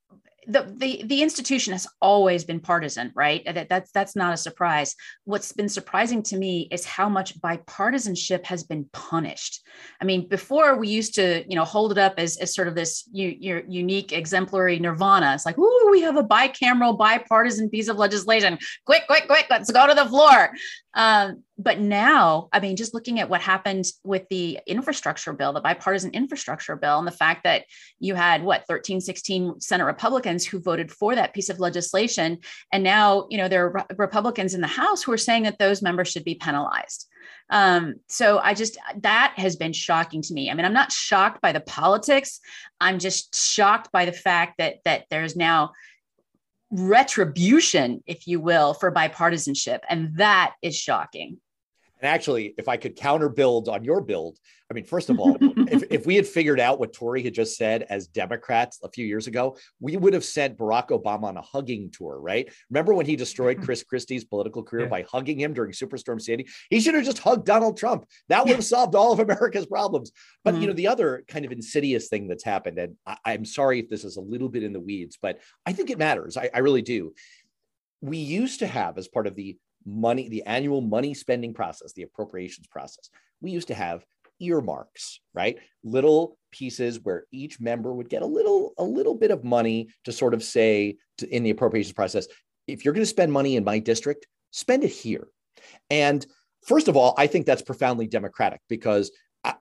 the, 0.46 0.72
the 0.76 1.02
the 1.04 1.22
institution 1.22 1.72
has 1.72 1.86
always 2.00 2.44
been 2.44 2.60
partisan, 2.60 3.12
right? 3.14 3.42
That, 3.44 3.68
that's 3.68 3.90
that's 3.92 4.16
not 4.16 4.32
a 4.32 4.36
surprise. 4.36 4.94
What's 5.24 5.52
been 5.52 5.68
surprising 5.68 6.22
to 6.24 6.36
me 6.36 6.68
is 6.70 6.84
how 6.84 7.08
much 7.08 7.38
bipartisanship 7.40 8.44
has 8.46 8.64
been 8.64 8.86
punished. 8.92 9.62
I 10.00 10.04
mean, 10.04 10.28
before 10.28 10.76
we 10.76 10.88
used 10.88 11.14
to, 11.16 11.44
you 11.48 11.56
know, 11.56 11.64
hold 11.64 11.92
it 11.92 11.98
up 11.98 12.14
as, 12.16 12.38
as 12.38 12.54
sort 12.54 12.68
of 12.68 12.74
this 12.74 13.08
u- 13.12 13.64
unique 13.68 14.12
exemplary 14.12 14.78
nirvana. 14.78 15.34
It's 15.34 15.46
like, 15.46 15.58
ooh, 15.58 15.88
we 15.90 16.00
have 16.02 16.16
a 16.16 16.24
bicameral, 16.24 16.96
bipartisan 16.96 17.68
piece 17.68 17.88
of 17.88 17.96
legislation. 17.96 18.58
Quick, 18.86 19.06
quick, 19.06 19.26
quick, 19.26 19.46
let's 19.50 19.70
go 19.70 19.86
to 19.86 19.94
the 19.94 20.06
floor. 20.06 20.50
Um, 20.94 21.44
but 21.62 21.78
now, 21.78 22.48
I 22.54 22.60
mean, 22.60 22.74
just 22.74 22.94
looking 22.94 23.20
at 23.20 23.28
what 23.28 23.42
happened 23.42 23.84
with 24.02 24.26
the 24.30 24.58
infrastructure 24.66 25.34
bill, 25.34 25.52
the 25.52 25.60
bipartisan 25.60 26.10
infrastructure 26.12 26.74
bill, 26.74 26.98
and 26.98 27.06
the 27.06 27.12
fact 27.12 27.44
that 27.44 27.64
you 27.98 28.14
had 28.14 28.42
what 28.42 28.64
13, 28.66 28.98
16 28.98 29.60
Senate 29.60 29.84
Republicans 29.84 30.46
who 30.46 30.58
voted 30.58 30.90
for 30.90 31.14
that 31.14 31.34
piece 31.34 31.50
of 31.50 31.60
legislation. 31.60 32.38
And 32.72 32.82
now, 32.82 33.26
you 33.28 33.36
know, 33.36 33.46
there 33.46 33.66
are 33.66 33.86
Republicans 33.98 34.54
in 34.54 34.62
the 34.62 34.66
House 34.66 35.02
who 35.02 35.12
are 35.12 35.18
saying 35.18 35.42
that 35.42 35.58
those 35.58 35.82
members 35.82 36.08
should 36.08 36.24
be 36.24 36.34
penalized. 36.34 37.06
Um, 37.50 37.96
so 38.08 38.38
I 38.38 38.54
just 38.54 38.78
that 39.02 39.34
has 39.36 39.56
been 39.56 39.74
shocking 39.74 40.22
to 40.22 40.32
me. 40.32 40.50
I 40.50 40.54
mean, 40.54 40.64
I'm 40.64 40.72
not 40.72 40.92
shocked 40.92 41.42
by 41.42 41.52
the 41.52 41.60
politics. 41.60 42.40
I'm 42.80 42.98
just 42.98 43.34
shocked 43.36 43.92
by 43.92 44.06
the 44.06 44.12
fact 44.12 44.54
that 44.58 44.76
that 44.86 45.04
there's 45.10 45.36
now 45.36 45.72
retribution, 46.70 48.02
if 48.06 48.26
you 48.26 48.40
will, 48.40 48.72
for 48.72 48.90
bipartisanship. 48.90 49.80
And 49.90 50.16
that 50.16 50.54
is 50.62 50.74
shocking. 50.74 51.38
And 52.00 52.08
actually, 52.08 52.54
if 52.56 52.68
I 52.68 52.76
could 52.76 52.96
counter 52.96 53.28
build 53.28 53.68
on 53.68 53.84
your 53.84 54.00
build, 54.00 54.38
I 54.70 54.74
mean, 54.74 54.84
first 54.84 55.10
of 55.10 55.18
all, 55.18 55.36
if, 55.40 55.82
if 55.90 56.06
we 56.06 56.14
had 56.14 56.26
figured 56.26 56.60
out 56.60 56.78
what 56.78 56.92
Tori 56.92 57.22
had 57.22 57.34
just 57.34 57.56
said 57.56 57.82
as 57.90 58.06
Democrats 58.06 58.78
a 58.82 58.88
few 58.88 59.04
years 59.04 59.26
ago, 59.26 59.56
we 59.80 59.96
would 59.96 60.14
have 60.14 60.24
sent 60.24 60.56
Barack 60.56 60.88
Obama 60.88 61.24
on 61.24 61.36
a 61.36 61.42
hugging 61.42 61.90
tour, 61.90 62.18
right? 62.20 62.50
Remember 62.70 62.94
when 62.94 63.06
he 63.06 63.16
destroyed 63.16 63.60
Chris 63.62 63.82
Christie's 63.82 64.24
political 64.24 64.62
career 64.62 64.84
yeah. 64.84 64.90
by 64.90 65.04
hugging 65.10 65.38
him 65.38 65.52
during 65.52 65.72
Superstorm 65.72 66.20
Sandy? 66.20 66.46
He 66.70 66.80
should 66.80 66.94
have 66.94 67.04
just 67.04 67.18
hugged 67.18 67.46
Donald 67.46 67.76
Trump. 67.76 68.06
That 68.28 68.46
would 68.46 68.54
have 68.54 68.64
solved 68.64 68.94
all 68.94 69.12
of 69.12 69.20
America's 69.20 69.66
problems. 69.66 70.12
But 70.44 70.54
mm-hmm. 70.54 70.62
you 70.62 70.68
know, 70.68 70.74
the 70.74 70.88
other 70.88 71.24
kind 71.28 71.44
of 71.44 71.52
insidious 71.52 72.08
thing 72.08 72.28
that's 72.28 72.44
happened, 72.44 72.78
and 72.78 72.96
I, 73.04 73.34
am 73.34 73.44
sorry 73.44 73.80
if 73.80 73.90
this 73.90 74.04
is 74.04 74.16
a 74.16 74.22
little 74.22 74.48
bit 74.48 74.62
in 74.62 74.72
the 74.72 74.80
weeds, 74.80 75.18
but 75.20 75.40
I 75.66 75.72
think 75.72 75.90
it 75.90 75.98
matters. 75.98 76.36
I, 76.36 76.48
I 76.54 76.58
really 76.60 76.82
do. 76.82 77.12
We 78.00 78.16
used 78.16 78.60
to 78.60 78.66
have, 78.66 78.96
as 78.96 79.08
part 79.08 79.26
of 79.26 79.34
the 79.34 79.58
money, 79.86 80.28
the 80.28 80.44
annual 80.44 80.80
money 80.80 81.14
spending 81.14 81.54
process, 81.54 81.92
the 81.92 82.02
appropriations 82.02 82.66
process, 82.66 83.10
we 83.40 83.50
used 83.50 83.68
to 83.68 83.74
have 83.74 84.04
earmarks, 84.40 85.20
right? 85.34 85.58
Little 85.84 86.38
pieces 86.50 87.00
where 87.02 87.24
each 87.30 87.60
member 87.60 87.92
would 87.92 88.08
get 88.08 88.22
a 88.22 88.26
little, 88.26 88.72
a 88.78 88.84
little 88.84 89.14
bit 89.14 89.30
of 89.30 89.44
money 89.44 89.88
to 90.04 90.12
sort 90.12 90.34
of 90.34 90.42
say 90.42 90.96
to, 91.18 91.28
in 91.28 91.42
the 91.42 91.50
appropriations 91.50 91.92
process, 91.92 92.26
if 92.66 92.84
you're 92.84 92.94
going 92.94 93.02
to 93.02 93.06
spend 93.06 93.32
money 93.32 93.56
in 93.56 93.64
my 93.64 93.78
district, 93.78 94.26
spend 94.50 94.84
it 94.84 94.88
here. 94.88 95.28
And 95.90 96.24
first 96.66 96.88
of 96.88 96.96
all, 96.96 97.14
I 97.18 97.26
think 97.26 97.46
that's 97.46 97.62
profoundly 97.62 98.06
democratic 98.06 98.60
because 98.68 99.10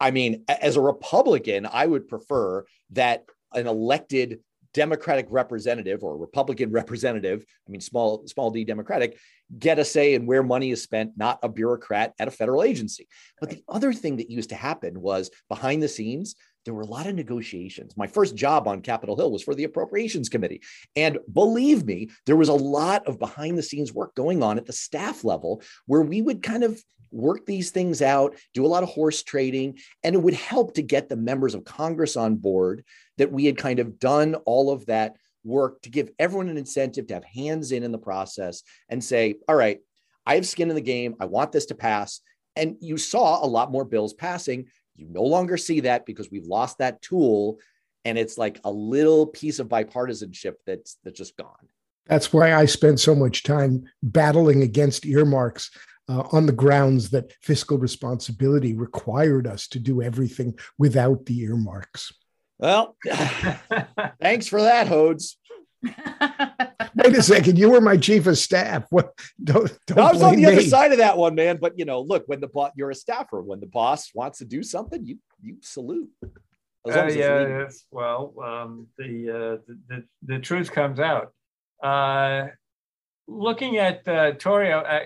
I 0.02 0.12
mean, 0.12 0.44
as 0.48 0.76
a 0.76 0.82
Republican, 0.82 1.66
I 1.72 1.86
would 1.86 2.08
prefer 2.08 2.66
that 2.92 3.24
an 3.54 3.68
elected 3.68 4.40
Democratic 4.74 5.28
representative 5.30 6.04
or 6.04 6.18
Republican 6.18 6.72
representative, 6.72 7.46
I 7.68 7.72
mean, 7.72 7.82
small, 7.82 8.28
small 8.28 8.52
d 8.52 8.64
Democratic, 8.64 9.18
get 9.58 9.80
a 9.80 9.86
say 9.86 10.14
in 10.14 10.26
where 10.26 10.44
money 10.44 10.72
is 10.72 10.84
spent, 10.84 11.14
not 11.18 11.40
a 11.42 11.50
bureaucrat 11.50 12.14
at 12.20 12.28
a 12.28 12.32
federal 12.32 12.64
agency. 12.64 13.08
But 13.40 13.50
the 13.50 13.64
other 13.68 13.94
thing 13.94 14.18
that 14.18 14.30
used 14.30 14.50
to 14.50 14.56
happen 14.56 15.02
was 15.02 15.32
behind 15.48 15.82
the 15.82 15.88
scenes, 15.88 16.36
there 16.66 16.74
were 16.74 16.82
a 16.82 16.88
lot 16.88 17.08
of 17.08 17.16
negotiations. 17.16 17.98
My 17.98 18.08
first 18.08 18.36
job 18.36 18.68
on 18.68 18.82
Capitol 18.82 19.16
Hill 19.16 19.32
was 19.32 19.42
for 19.42 19.56
the 19.56 19.64
Appropriations 19.64 20.30
Committee. 20.30 20.62
And 20.96 21.18
believe 21.32 21.86
me, 21.86 22.10
there 22.26 22.36
was 22.36 22.50
a 22.50 22.54
lot 22.54 23.08
of 23.08 23.18
behind 23.18 23.58
the 23.58 23.64
scenes 23.64 23.94
work 23.94 24.14
going 24.14 24.44
on 24.44 24.58
at 24.58 24.66
the 24.66 24.74
staff 24.74 25.24
level 25.24 25.64
where 25.88 26.02
we 26.02 26.22
would 26.22 26.44
kind 26.44 26.64
of 26.64 26.80
work 27.12 27.46
these 27.46 27.72
things 27.72 28.02
out, 28.02 28.36
do 28.54 28.66
a 28.66 28.68
lot 28.68 28.84
of 28.84 28.90
horse 28.90 29.24
trading, 29.24 29.80
and 30.04 30.16
it 30.16 30.20
would 30.20 30.34
help 30.34 30.76
to 30.76 30.84
get 30.84 31.10
the 31.10 31.16
members 31.16 31.56
of 31.56 31.64
Congress 31.64 32.16
on 32.16 32.36
board 32.36 32.84
that 33.20 33.32
we 33.32 33.46
had 33.46 33.58
kind 33.58 33.80
of 33.80 34.00
done 34.00 34.36
all 34.46 34.72
of 34.72 34.86
that 34.88 35.16
work 35.44 35.82
to 35.84 35.90
give 35.90 36.10
everyone 36.20 36.50
an 36.50 36.58
incentive 36.58 37.08
to 37.08 37.14
have 37.14 37.24
hands 37.24 37.72
in 37.72 37.84
in 37.84 37.92
the 37.92 37.98
process 37.98 38.64
and 38.90 39.04
say, 39.04 39.36
all 39.48 39.56
right, 39.56 39.80
I 40.26 40.36
have 40.36 40.48
skin 40.48 40.70
in 40.70 40.76
the 40.76 40.82
game. 40.82 41.16
I 41.20 41.26
want 41.26 41.52
this 41.52 41.68
to 41.68 41.76
pass. 41.76 42.22
And 42.56 42.76
you 42.82 42.98
saw 42.98 43.44
a 43.44 43.48
lot 43.48 43.72
more 43.72 43.86
bills 43.86 44.14
passing. 44.14 44.68
You 44.96 45.08
no 45.10 45.24
longer 45.24 45.58
see 45.58 45.82
that 45.82 46.06
because 46.06 46.30
we've 46.32 46.48
lost 46.48 46.80
that 46.80 47.02
tool. 47.02 47.60
And 48.06 48.18
it's 48.18 48.38
like 48.38 48.60
a 48.64 48.72
little 48.72 49.28
piece 49.28 49.60
of 49.60 49.68
bipartisanship 49.68 50.54
that's 50.66 50.98
that's 51.04 51.18
just 51.18 51.38
gone. 51.38 51.68
That's 52.08 52.34
why 52.34 52.54
I 52.54 52.66
spent 52.66 53.00
so 53.00 53.14
much 53.14 53.44
time 53.44 53.86
battling 54.02 54.64
against 54.64 55.06
earmarks 55.06 55.70
uh, 56.08 56.24
on 56.32 56.48
the 56.48 56.52
grounds 56.52 57.12
that 57.12 57.34
fiscal 57.42 57.78
responsibility 57.78 58.74
required 58.74 59.46
us 59.46 59.68
to 59.68 59.80
do 59.80 60.02
everything 60.02 60.58
without 60.78 61.26
the 61.26 61.42
earmarks. 61.42 62.12
Well, 62.60 62.98
thanks 64.22 64.48
for 64.48 64.62
that, 64.62 64.88
Hodes. 64.88 65.36
Wait 65.82 67.16
a 67.16 67.24
second, 67.24 67.58
you 67.58 67.70
were 67.70 67.80
my 67.80 67.96
chief 67.96 68.28
of 68.28 68.38
staff. 68.38 68.84
What? 68.90 69.14
Don't, 69.42 69.72
don't 69.88 70.00
I 70.00 70.12
was 70.12 70.22
on 70.22 70.36
the 70.36 70.42
me. 70.42 70.46
other 70.46 70.62
side 70.62 70.92
of 70.92 70.98
that 70.98 71.18
one, 71.18 71.36
man. 71.36 71.58
But 71.62 71.80
you 71.80 71.86
know, 71.86 72.02
look, 72.02 72.26
when 72.28 72.42
the 72.42 72.48
boss, 72.48 72.72
you're 72.76 72.92
a 72.92 72.96
staffer. 72.96 73.42
When 73.42 73.62
the 73.62 73.68
boss 73.68 74.12
wants 74.14 74.40
to 74.40 74.46
do 74.46 74.62
something, 74.62 75.06
you 75.06 75.18
you 75.42 75.58
salute. 75.62 76.10
Uh, 76.88 77.06
yeah, 77.08 77.68
well, 77.92 78.34
um, 78.44 78.88
the, 78.98 79.30
uh, 79.30 79.58
the, 79.68 79.80
the 79.88 80.04
the 80.24 80.40
truth 80.40 80.72
comes 80.72 81.00
out. 81.00 81.32
Uh, 81.82 82.48
looking 83.28 83.78
at 83.78 84.06
uh, 84.08 84.34
Torio, 84.34 84.84
uh, 84.86 85.06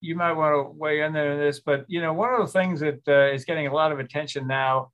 you 0.00 0.14
might 0.14 0.32
want 0.32 0.54
to 0.54 0.78
weigh 0.78 1.00
in 1.00 1.16
on 1.16 1.38
this, 1.38 1.60
but 1.60 1.84
you 1.88 2.00
know, 2.00 2.12
one 2.12 2.32
of 2.32 2.40
the 2.40 2.52
things 2.52 2.80
that 2.80 3.00
uh, 3.08 3.32
is 3.32 3.44
getting 3.44 3.66
a 3.66 3.74
lot 3.74 3.90
of 3.90 3.98
attention 3.98 4.46
now 4.46 4.92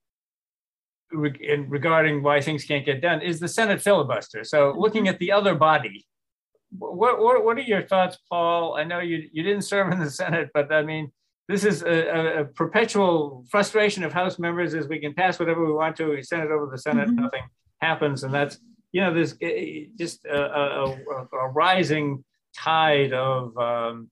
in 1.12 1.68
regarding 1.68 2.22
why 2.22 2.40
things 2.40 2.64
can't 2.64 2.84
get 2.84 3.00
done 3.00 3.20
is 3.22 3.40
the 3.40 3.48
Senate 3.48 3.80
filibuster. 3.80 4.44
So 4.44 4.70
mm-hmm. 4.70 4.80
looking 4.80 5.08
at 5.08 5.18
the 5.18 5.32
other 5.32 5.54
body, 5.54 6.06
what, 6.78 7.20
what, 7.20 7.44
what 7.44 7.58
are 7.58 7.62
your 7.62 7.82
thoughts, 7.82 8.18
Paul? 8.28 8.76
I 8.76 8.84
know 8.84 9.00
you, 9.00 9.28
you 9.32 9.42
didn't 9.42 9.62
serve 9.62 9.92
in 9.92 9.98
the 9.98 10.10
Senate, 10.10 10.50
but 10.54 10.72
I 10.72 10.82
mean, 10.82 11.12
this 11.48 11.64
is 11.64 11.82
a, 11.82 12.40
a 12.40 12.44
perpetual 12.44 13.44
frustration 13.50 14.04
of 14.04 14.12
House 14.12 14.38
members 14.38 14.72
is 14.74 14.88
we 14.88 15.00
can 15.00 15.12
pass 15.12 15.38
whatever 15.38 15.64
we 15.64 15.72
want 15.72 15.96
to, 15.96 16.10
we 16.10 16.22
send 16.22 16.42
it 16.42 16.50
over 16.50 16.66
to 16.66 16.70
the 16.70 16.78
Senate, 16.78 17.08
mm-hmm. 17.08 17.24
nothing 17.24 17.42
happens. 17.80 18.24
And 18.24 18.32
that's, 18.32 18.58
you 18.92 19.00
know, 19.00 19.12
there's 19.12 19.34
eh, 19.42 19.84
just 19.98 20.24
a, 20.24 20.40
a, 20.40 20.96
a 21.36 21.48
rising 21.48 22.24
tide 22.56 23.12
of 23.12 23.56
um, 23.58 24.10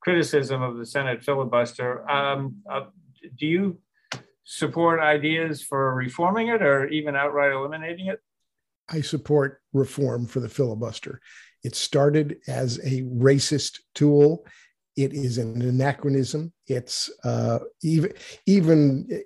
criticism 0.00 0.60
of 0.60 0.76
the 0.76 0.86
Senate 0.86 1.22
filibuster. 1.22 2.08
Um, 2.10 2.56
uh, 2.70 2.86
do 3.38 3.46
you 3.46 3.78
support 4.44 5.00
ideas 5.00 5.62
for 5.62 5.94
reforming 5.94 6.48
it 6.48 6.62
or 6.62 6.88
even 6.88 7.16
outright 7.16 7.52
eliminating 7.52 8.06
it? 8.06 8.20
I 8.88 9.00
support 9.00 9.60
reform 9.72 10.26
for 10.26 10.40
the 10.40 10.48
filibuster. 10.48 11.20
It 11.62 11.76
started 11.76 12.38
as 12.48 12.78
a 12.78 13.02
racist 13.02 13.80
tool. 13.94 14.44
It 14.96 15.14
is 15.14 15.38
an 15.38 15.62
anachronism. 15.62 16.52
It's 16.66 17.10
uh, 17.24 17.60
even 17.82 18.12
even 18.46 19.22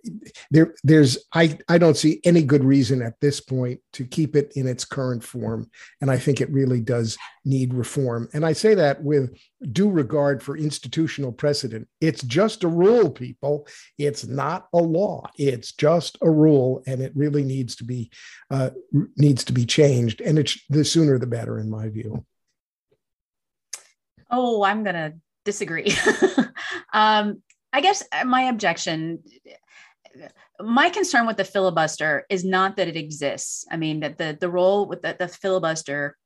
there. 0.51 0.75
There's 0.85 1.19
I 1.35 1.59
I 1.69 1.79
don't 1.79 1.97
see 1.97 2.21
any 2.25 2.43
good 2.43 2.65
reason 2.65 3.03
at 3.03 3.19
this 3.21 3.41
point 3.41 3.81
to 3.95 4.05
keep 4.05 4.37
it 4.37 4.53
in 4.55 4.67
its 4.67 4.85
current 4.85 5.25
form, 5.25 5.71
and 6.01 6.11
I 6.11 6.19
think 6.19 6.41
it 6.41 6.53
really 6.53 6.81
does 6.81 7.19
need 7.45 7.75
reform. 7.75 8.29
And 8.33 8.47
I 8.47 8.53
say 8.53 8.75
that 8.75 9.03
with 9.03 9.37
due 9.73 9.91
regard 9.91 10.43
for 10.43 10.57
institutional 10.57 11.33
precedent. 11.33 11.89
It's 12.01 12.23
just 12.23 12.65
a 12.65 12.69
rule, 12.69 13.11
people. 13.11 13.67
It's 13.99 14.27
not 14.27 14.69
a 14.73 14.79
law. 14.79 15.29
It's 15.37 15.73
just 15.73 16.17
a 16.23 16.31
rule, 16.31 16.83
and 16.87 17.01
it 17.03 17.13
really 17.15 17.43
needs 17.43 17.77
to 17.77 17.85
be 17.85 18.11
uh, 18.51 18.71
needs 19.17 19.45
to 19.45 19.53
be 19.53 19.67
changed. 19.67 20.21
And 20.21 20.39
it's 20.39 20.59
the 20.69 20.85
sooner 20.85 21.19
the 21.19 21.27
better, 21.27 21.59
in 21.59 21.71
my 21.71 21.89
view. 21.89 22.25
Oh, 24.31 24.65
I'm 24.65 24.83
gonna 24.83 25.15
disagree. 25.47 25.97
um, 26.93 27.43
I 27.73 27.81
guess 27.81 28.03
my 28.25 28.43
objection, 28.43 29.23
my 30.61 30.91
concern 30.91 31.27
with 31.27 31.39
the 31.39 31.45
filibuster 31.45 32.27
is 32.29 32.45
not 32.45 32.77
that 32.77 32.89
it 32.89 32.97
exists. 32.97 33.65
I 33.71 33.79
mean, 33.79 34.01
that 34.01 34.19
the, 34.19 34.37
the 34.39 34.51
role 34.51 34.87
with 34.87 35.01
the, 35.01 35.17
the 35.19 35.29
filibuster 35.29 36.17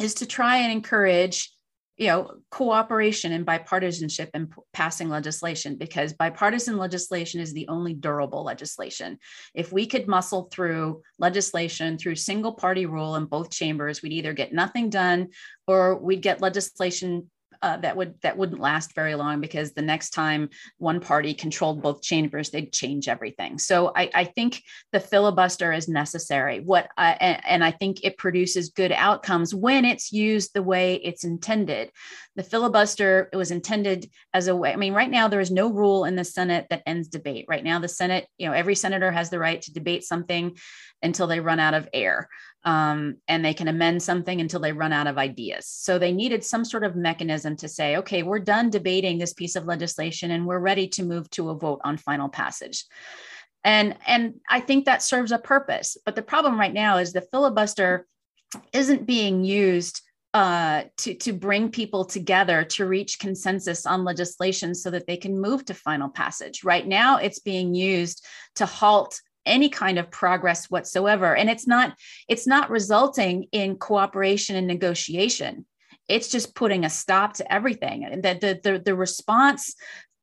is 0.00 0.14
to 0.14 0.26
try 0.26 0.58
and 0.58 0.72
encourage 0.72 1.50
you 1.96 2.08
know 2.08 2.32
cooperation 2.50 3.32
and 3.32 3.46
bipartisanship 3.46 4.30
in 4.34 4.50
passing 4.72 5.08
legislation 5.08 5.76
because 5.76 6.12
bipartisan 6.12 6.76
legislation 6.76 7.40
is 7.40 7.52
the 7.52 7.68
only 7.68 7.94
durable 7.94 8.42
legislation 8.42 9.18
if 9.54 9.72
we 9.72 9.86
could 9.86 10.08
muscle 10.08 10.48
through 10.50 11.02
legislation 11.18 11.96
through 11.96 12.16
single 12.16 12.52
party 12.52 12.86
rule 12.86 13.14
in 13.16 13.26
both 13.26 13.50
chambers 13.50 14.02
we'd 14.02 14.12
either 14.12 14.32
get 14.32 14.52
nothing 14.52 14.90
done 14.90 15.28
or 15.68 15.96
we'd 15.96 16.22
get 16.22 16.40
legislation 16.40 17.30
uh, 17.64 17.78
that 17.78 17.96
would 17.96 18.14
that 18.20 18.36
wouldn't 18.36 18.60
last 18.60 18.94
very 18.94 19.14
long 19.14 19.40
because 19.40 19.72
the 19.72 19.80
next 19.80 20.10
time 20.10 20.50
one 20.76 21.00
party 21.00 21.32
controlled 21.32 21.80
both 21.80 22.02
chambers, 22.02 22.50
they'd 22.50 22.74
change 22.74 23.08
everything. 23.08 23.58
So 23.58 23.90
I, 23.96 24.10
I 24.14 24.24
think 24.24 24.62
the 24.92 25.00
filibuster 25.00 25.72
is 25.72 25.88
necessary. 25.88 26.60
What 26.60 26.90
I, 26.98 27.12
and, 27.46 27.64
I 27.64 27.70
think 27.70 28.04
it 28.04 28.18
produces 28.18 28.68
good 28.68 28.92
outcomes 28.92 29.54
when 29.54 29.86
it's 29.86 30.12
used 30.12 30.50
the 30.52 30.62
way 30.62 30.96
it's 30.96 31.24
intended. 31.24 31.90
The 32.36 32.42
filibuster 32.42 33.30
it 33.32 33.36
was 33.36 33.50
intended 33.50 34.10
as 34.34 34.46
a 34.46 34.54
way. 34.54 34.74
I 34.74 34.76
mean, 34.76 34.92
right 34.92 35.10
now 35.10 35.28
there 35.28 35.40
is 35.40 35.50
no 35.50 35.72
rule 35.72 36.04
in 36.04 36.16
the 36.16 36.24
Senate 36.24 36.66
that 36.68 36.82
ends 36.84 37.08
debate. 37.08 37.46
Right 37.48 37.64
now, 37.64 37.78
the 37.78 37.88
Senate, 37.88 38.26
you 38.36 38.46
know, 38.46 38.52
every 38.52 38.74
senator 38.74 39.10
has 39.10 39.30
the 39.30 39.38
right 39.38 39.62
to 39.62 39.72
debate 39.72 40.04
something 40.04 40.54
until 41.02 41.26
they 41.26 41.40
run 41.40 41.60
out 41.60 41.72
of 41.72 41.88
air 41.94 42.28
um, 42.64 43.16
and 43.28 43.44
they 43.44 43.54
can 43.54 43.68
amend 43.68 44.02
something 44.02 44.40
until 44.40 44.60
they 44.60 44.72
run 44.72 44.92
out 44.92 45.06
of 45.06 45.18
ideas. 45.18 45.66
So 45.66 45.98
they 45.98 46.12
needed 46.12 46.42
some 46.42 46.64
sort 46.64 46.84
of 46.84 46.96
mechanism 46.96 47.56
to 47.56 47.68
say, 47.68 47.96
okay, 47.98 48.22
we're 48.22 48.38
done 48.38 48.70
debating 48.70 49.18
this 49.18 49.34
piece 49.34 49.54
of 49.54 49.66
legislation 49.66 50.30
and 50.30 50.46
we're 50.46 50.58
ready 50.58 50.88
to 50.88 51.04
move 51.04 51.28
to 51.30 51.50
a 51.50 51.54
vote 51.54 51.80
on 51.84 51.98
final 51.98 52.28
passage. 52.28 52.84
And, 53.64 53.96
and 54.06 54.34
I 54.48 54.60
think 54.60 54.84
that 54.84 55.02
serves 55.02 55.32
a 55.32 55.38
purpose. 55.38 55.96
But 56.04 56.16
the 56.16 56.22
problem 56.22 56.58
right 56.58 56.72
now 56.72 56.98
is 56.98 57.12
the 57.12 57.26
filibuster 57.30 58.06
isn't 58.72 59.06
being 59.06 59.44
used 59.44 60.00
uh, 60.32 60.84
to, 60.96 61.14
to 61.14 61.32
bring 61.32 61.70
people 61.70 62.04
together 62.04 62.64
to 62.64 62.86
reach 62.86 63.20
consensus 63.20 63.86
on 63.86 64.04
legislation 64.04 64.74
so 64.74 64.90
that 64.90 65.06
they 65.06 65.16
can 65.16 65.40
move 65.40 65.64
to 65.64 65.74
final 65.74 66.08
passage. 66.08 66.64
Right 66.64 66.86
now, 66.86 67.18
it's 67.18 67.38
being 67.38 67.74
used 67.74 68.24
to 68.56 68.66
halt 68.66 69.20
any 69.46 69.68
kind 69.68 69.98
of 69.98 70.10
progress 70.10 70.70
whatsoever. 70.70 71.34
And 71.34 71.50
it's 71.50 71.66
not 71.66 71.96
it's 72.28 72.46
not 72.46 72.70
resulting 72.70 73.46
in 73.52 73.76
cooperation 73.76 74.56
and 74.56 74.66
negotiation. 74.66 75.66
It's 76.08 76.28
just 76.28 76.54
putting 76.54 76.84
a 76.84 76.90
stop 76.90 77.34
to 77.34 77.52
everything. 77.52 78.04
And 78.04 78.22
that 78.22 78.40
the, 78.40 78.60
the 78.62 78.78
the 78.78 78.94
response 78.94 79.74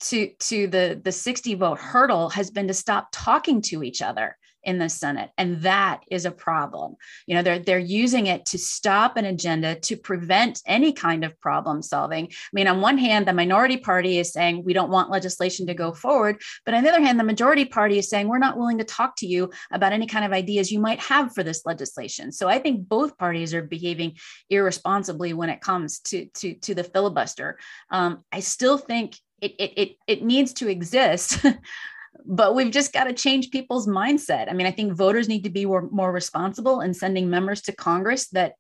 to 0.02 0.32
to 0.40 0.68
the 0.68 1.00
the 1.04 1.12
60 1.12 1.56
vote 1.56 1.80
hurdle 1.80 2.30
has 2.30 2.50
been 2.50 2.68
to 2.68 2.74
stop 2.74 3.10
talking 3.12 3.62
to 3.64 3.84
each 3.84 4.02
other 4.02 4.38
in 4.64 4.80
the 4.80 4.90
Senate. 4.90 5.30
And 5.38 5.62
that 5.62 6.02
is 6.10 6.26
a 6.26 6.32
problem. 6.32 6.96
You 7.28 7.36
know, 7.36 7.42
they're 7.42 7.60
they're 7.60 7.80
using 7.80 8.28
it 8.28 8.46
to 8.48 8.58
stop 8.58 9.18
an 9.18 9.26
agenda 9.26 9.76
to 9.76 9.98
prevent 9.98 10.62
any 10.66 10.94
kind 10.94 11.24
of 11.24 11.40
problem 11.40 11.82
solving. 11.82 12.26
I 12.26 12.50
mean, 12.54 12.68
on 12.68 12.82
one 12.82 12.98
hand, 12.98 13.28
the 13.28 13.34
minority 13.34 13.78
party 13.78 14.20
is 14.20 14.32
saying 14.32 14.64
we 14.64 14.74
don't 14.74 14.92
want 14.92 15.10
legislation 15.10 15.68
to 15.68 15.74
go 15.74 15.94
forward, 15.94 16.42
but 16.66 16.74
on 16.74 16.84
the 16.84 16.90
other 16.90 17.02
hand, 17.02 17.20
the 17.20 17.24
majority 17.24 17.66
party 17.66 17.98
is 17.98 18.10
saying 18.10 18.28
we're 18.28 18.38
not 18.38 18.58
willing 18.58 18.78
to 18.78 18.84
talk 18.84 19.16
to 19.18 19.28
you 19.28 19.50
about 19.72 19.94
any 19.94 20.08
kind 20.08 20.26
of 20.26 20.32
ideas 20.32 20.72
you 20.72 20.80
might 20.80 21.00
have 21.00 21.34
for 21.34 21.44
this 21.44 21.66
legislation. 21.66 22.32
So 22.32 22.48
I 22.48 22.60
think 22.60 22.88
both 22.88 23.18
parties 23.18 23.54
are 23.54 23.64
behaving 23.64 24.18
irresponsibly 24.50 25.34
when 25.34 25.50
it 25.50 25.62
comes 25.62 26.00
to 26.00 26.26
to 26.26 26.54
to 26.56 26.76
the 26.76 26.84
filibuster. 26.84 27.58
Um, 27.90 28.24
I 28.32 28.40
still 28.42 28.78
think 28.78 29.18
it, 29.42 29.56
it, 29.58 29.74
it, 29.78 29.96
it 30.08 30.24
needs 30.24 30.54
to 30.54 30.70
exist 30.70 31.44
but 32.26 32.56
we've 32.56 32.72
just 32.72 32.94
got 32.94 33.06
to 33.06 33.14
change 33.14 33.52
people's 33.52 33.88
mindset. 33.88 34.50
I 34.50 34.54
mean, 34.54 34.68
I 34.68 34.72
think 34.72 34.94
voters 34.94 35.28
need 35.28 35.44
to 35.44 35.50
be 35.50 35.66
more, 35.66 35.90
more 35.92 36.12
responsible 36.12 36.82
in 36.82 36.94
sending 36.94 37.30
members 37.30 37.62
to 37.64 37.72
Congress 37.72 38.30
that 38.30 38.54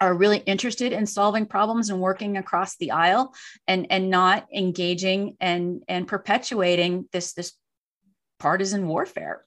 are 0.00 0.14
really 0.14 0.38
interested 0.38 0.92
in 0.92 1.06
solving 1.06 1.46
problems 1.46 1.90
and 1.90 2.00
working 2.00 2.36
across 2.36 2.76
the 2.76 2.92
aisle 2.92 3.34
and 3.66 3.86
and 3.90 4.10
not 4.10 4.46
engaging 4.54 5.36
and 5.40 5.82
and 5.88 6.06
perpetuating 6.06 7.08
this 7.12 7.32
this 7.32 7.54
partisan 8.38 8.86
warfare. 8.86 9.44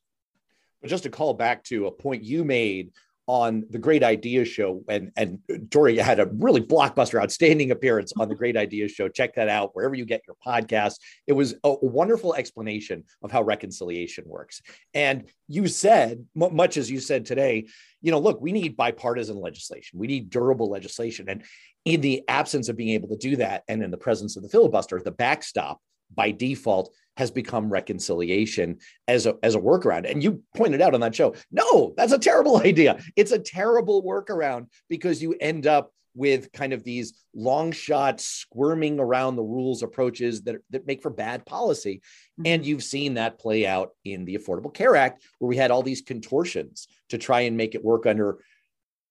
But 0.82 0.90
just 0.90 1.04
to 1.04 1.10
call 1.10 1.34
back 1.34 1.64
to 1.66 1.88
a 1.88 1.92
point 1.92 2.24
you 2.24 2.44
made 2.44 2.92
on 3.32 3.64
the 3.70 3.80
Great 3.80 4.04
Ideas 4.04 4.50
Show, 4.50 4.84
and 4.90 5.10
and 5.16 5.40
Tori 5.70 5.98
had 5.98 6.20
a 6.20 6.26
really 6.26 6.60
blockbuster, 6.60 7.18
outstanding 7.18 7.72
appearance 7.72 8.12
on 8.20 8.28
the 8.28 8.36
Great 8.36 8.58
Ideas 8.58 8.92
Show. 8.92 9.08
Check 9.08 9.36
that 9.36 9.48
out 9.48 9.74
wherever 9.74 9.96
you 9.96 10.04
get 10.04 10.24
your 10.28 10.36
podcast. 10.46 10.96
It 11.28 11.32
was 11.32 11.56
a 11.64 11.74
wonderful 11.82 12.36
explanation 12.36 13.06
of 13.22 13.32
how 13.32 13.42
reconciliation 13.42 14.26
works. 14.28 14.62
And 14.94 15.30
you 15.48 15.70
said, 15.70 16.26
much 16.36 16.76
as 16.76 16.92
you 16.92 17.00
said 17.00 17.26
today, 17.26 17.68
you 18.02 18.12
know, 18.12 18.20
look, 18.20 18.42
we 18.42 18.52
need 18.52 18.76
bipartisan 18.76 19.40
legislation. 19.40 19.98
We 19.98 20.08
need 20.08 20.30
durable 20.30 20.70
legislation, 20.70 21.30
and 21.30 21.46
in 21.86 22.02
the 22.02 22.24
absence 22.28 22.68
of 22.68 22.76
being 22.76 22.90
able 22.90 23.08
to 23.08 23.18
do 23.18 23.38
that, 23.38 23.64
and 23.70 23.82
in 23.82 23.92
the 23.92 23.98
presence 23.98 24.36
of 24.36 24.44
the 24.44 24.50
filibuster, 24.50 25.02
the 25.02 25.10
backstop 25.12 25.80
by 26.14 26.32
default 26.32 26.94
has 27.18 27.32
become 27.32 27.70
reconciliation 27.70 28.78
as 29.08 29.26
a, 29.26 29.36
as 29.44 29.56
a 29.56 29.60
workaround. 29.60 30.10
And 30.10 30.24
you 30.24 30.44
pointed 30.56 30.82
out 30.82 30.94
on 30.94 31.02
that 31.02 31.16
show, 31.16 31.36
no, 31.52 31.94
that's 31.98 32.14
a 32.14 32.20
terrible 32.20 32.58
idea. 32.66 33.00
It's 33.16 33.32
a 33.32 33.40
terrible 33.40 34.04
workaround 34.04 34.68
because 34.90 35.22
you 35.22 35.36
end 35.40 35.68
up 35.68 35.92
with 36.14 36.52
kind 36.52 36.74
of 36.74 36.84
these 36.84 37.14
long 37.34 37.72
shot 37.72 38.20
squirming 38.20 39.00
around 39.00 39.36
the 39.36 39.44
rules 39.44 39.82
approaches 39.84 40.42
that, 40.44 40.58
that 40.70 40.86
make 40.86 41.02
for 41.02 41.10
bad 41.10 41.46
policy. 41.46 42.02
Mm-hmm. 42.40 42.44
And 42.48 42.66
you've 42.66 42.84
seen 42.84 43.16
that 43.16 43.40
play 43.40 43.66
out 43.66 43.92
in 44.04 44.26
the 44.26 44.36
Affordable 44.36 44.74
Care 44.74 44.96
Act, 44.96 45.24
where 45.40 45.50
we 45.50 45.58
had 45.58 45.72
all 45.72 45.84
these 45.84 46.02
contortions 46.02 46.88
to 47.10 47.18
try 47.18 47.42
and 47.42 47.56
make 47.58 47.76
it 47.76 47.84
work 47.84 48.06
under 48.06 48.40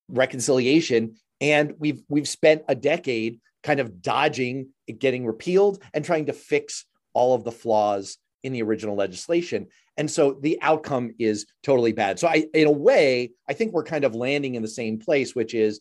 reconciliation. 0.09 1.15
And 1.41 1.75
we've 1.79 2.03
we've 2.09 2.29
spent 2.29 2.65
a 2.69 2.75
decade 2.75 3.41
kind 3.63 3.81
of 3.81 4.03
dodging 4.03 4.69
it 4.87 4.99
getting 4.99 5.27
repealed 5.27 5.83
and 5.95 6.05
trying 6.05 6.27
to 6.27 6.33
fix 6.33 6.85
all 7.13 7.35
of 7.35 7.45
the 7.45 7.53
flaws 7.53 8.19
in 8.43 8.53
the 8.53 8.63
original 8.63 8.97
legislation. 8.97 9.67
And 9.97 10.11
so 10.11 10.39
the 10.41 10.59
outcome 10.63 11.13
is 11.19 11.47
totally 11.63 11.93
bad. 11.93 12.19
So 12.19 12.29
I 12.29 12.47
in 12.55 12.67
a 12.67 12.73
way, 12.73 13.33
I 13.49 13.53
think 13.53 13.73
we're 13.73 13.85
kind 13.85 14.05
of 14.05 14.15
landing 14.15 14.55
in 14.55 14.63
the 14.63 14.69
same 14.69 14.99
place, 14.99 15.35
which 15.35 15.55
is 15.55 15.81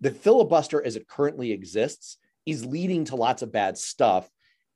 the 0.00 0.10
filibuster 0.10 0.84
as 0.84 0.96
it 0.96 1.08
currently 1.08 1.52
exists 1.52 2.18
is 2.46 2.64
leading 2.64 3.04
to 3.06 3.16
lots 3.16 3.42
of 3.42 3.52
bad 3.52 3.76
stuff. 3.76 4.28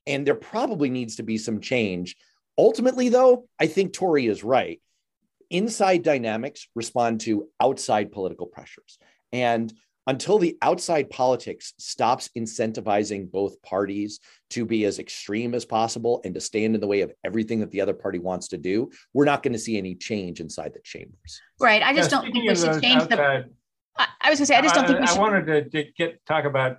And 0.06 0.26
there 0.26 0.35
probably 0.35 0.90
needs 0.90 1.16
to 1.16 1.23
be 1.23 1.38
some 1.38 1.61
change. 1.61 2.16
Ultimately, 2.59 3.09
though, 3.09 3.49
I 3.59 3.66
think 3.66 3.92
Tori 3.92 4.26
is 4.26 4.44
right. 4.44 4.80
Inside 5.49 6.02
dynamics 6.02 6.68
respond 6.75 7.21
to 7.23 7.49
outside 7.61 8.12
political 8.12 8.47
pressures. 8.47 8.99
And 9.32 9.73
until 10.06 10.38
the 10.38 10.56
outside 10.62 11.11
politics 11.11 11.75
stops 11.78 12.28
incentivizing 12.37 13.30
both 13.30 13.61
parties 13.62 14.21
to 14.50 14.64
be 14.64 14.85
as 14.85 14.99
extreme 14.99 15.54
as 15.54 15.64
possible 15.64 16.21
and 16.25 16.35
to 16.35 16.40
stand 16.40 16.75
in 16.75 16.80
the 16.80 16.87
way 16.87 17.02
of 17.02 17.12
everything 17.25 17.61
that 17.61 17.71
the 17.71 17.80
other 17.80 17.94
party 17.94 18.18
wants 18.18 18.49
to 18.49 18.59
do, 18.59 18.90
we're 19.14 19.25
not 19.25 19.42
going 19.42 19.52
to 19.52 19.59
see 19.59 19.78
any 19.78 19.94
change 19.94 20.40
inside 20.40 20.73
the 20.75 20.80
chambers. 20.80 21.40
Right. 21.61 21.82
I 21.82 21.95
just 21.95 22.10
yeah, 22.10 22.21
don't 22.21 22.32
think 22.32 22.49
we 22.49 22.54
should 22.54 22.82
change 22.82 23.02
outside, 23.02 23.19
the. 23.19 23.50
I, 23.97 24.06
I 24.23 24.30
was 24.30 24.38
going 24.38 24.45
to 24.45 24.47
say, 24.47 24.56
I 24.56 24.62
just 24.62 24.75
don't 24.75 24.86
think 24.86 25.00
we 25.00 25.06
should. 25.06 25.17
I 25.17 25.21
wanted 25.21 25.47
to, 25.47 25.71
to 25.71 25.93
get 25.97 26.25
talk 26.26 26.45
about 26.45 26.78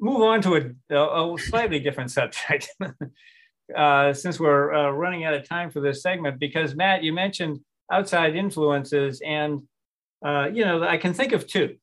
move 0.00 0.22
on 0.22 0.40
to 0.42 0.74
a, 0.90 1.34
a 1.34 1.38
slightly 1.38 1.78
different 1.80 2.10
subject. 2.10 2.68
uh, 3.76 4.12
since 4.12 4.40
we're 4.40 4.72
uh, 4.72 4.90
running 4.90 5.24
out 5.24 5.34
of 5.34 5.48
time 5.48 5.70
for 5.70 5.80
this 5.80 6.02
segment, 6.02 6.38
because 6.38 6.74
Matt, 6.74 7.02
you 7.02 7.12
mentioned 7.12 7.60
outside 7.92 8.34
influences, 8.34 9.20
and 9.24 9.62
uh, 10.24 10.48
you 10.52 10.64
know, 10.64 10.82
I 10.82 10.96
can 10.96 11.14
think 11.14 11.32
of 11.32 11.46
two. 11.46 11.76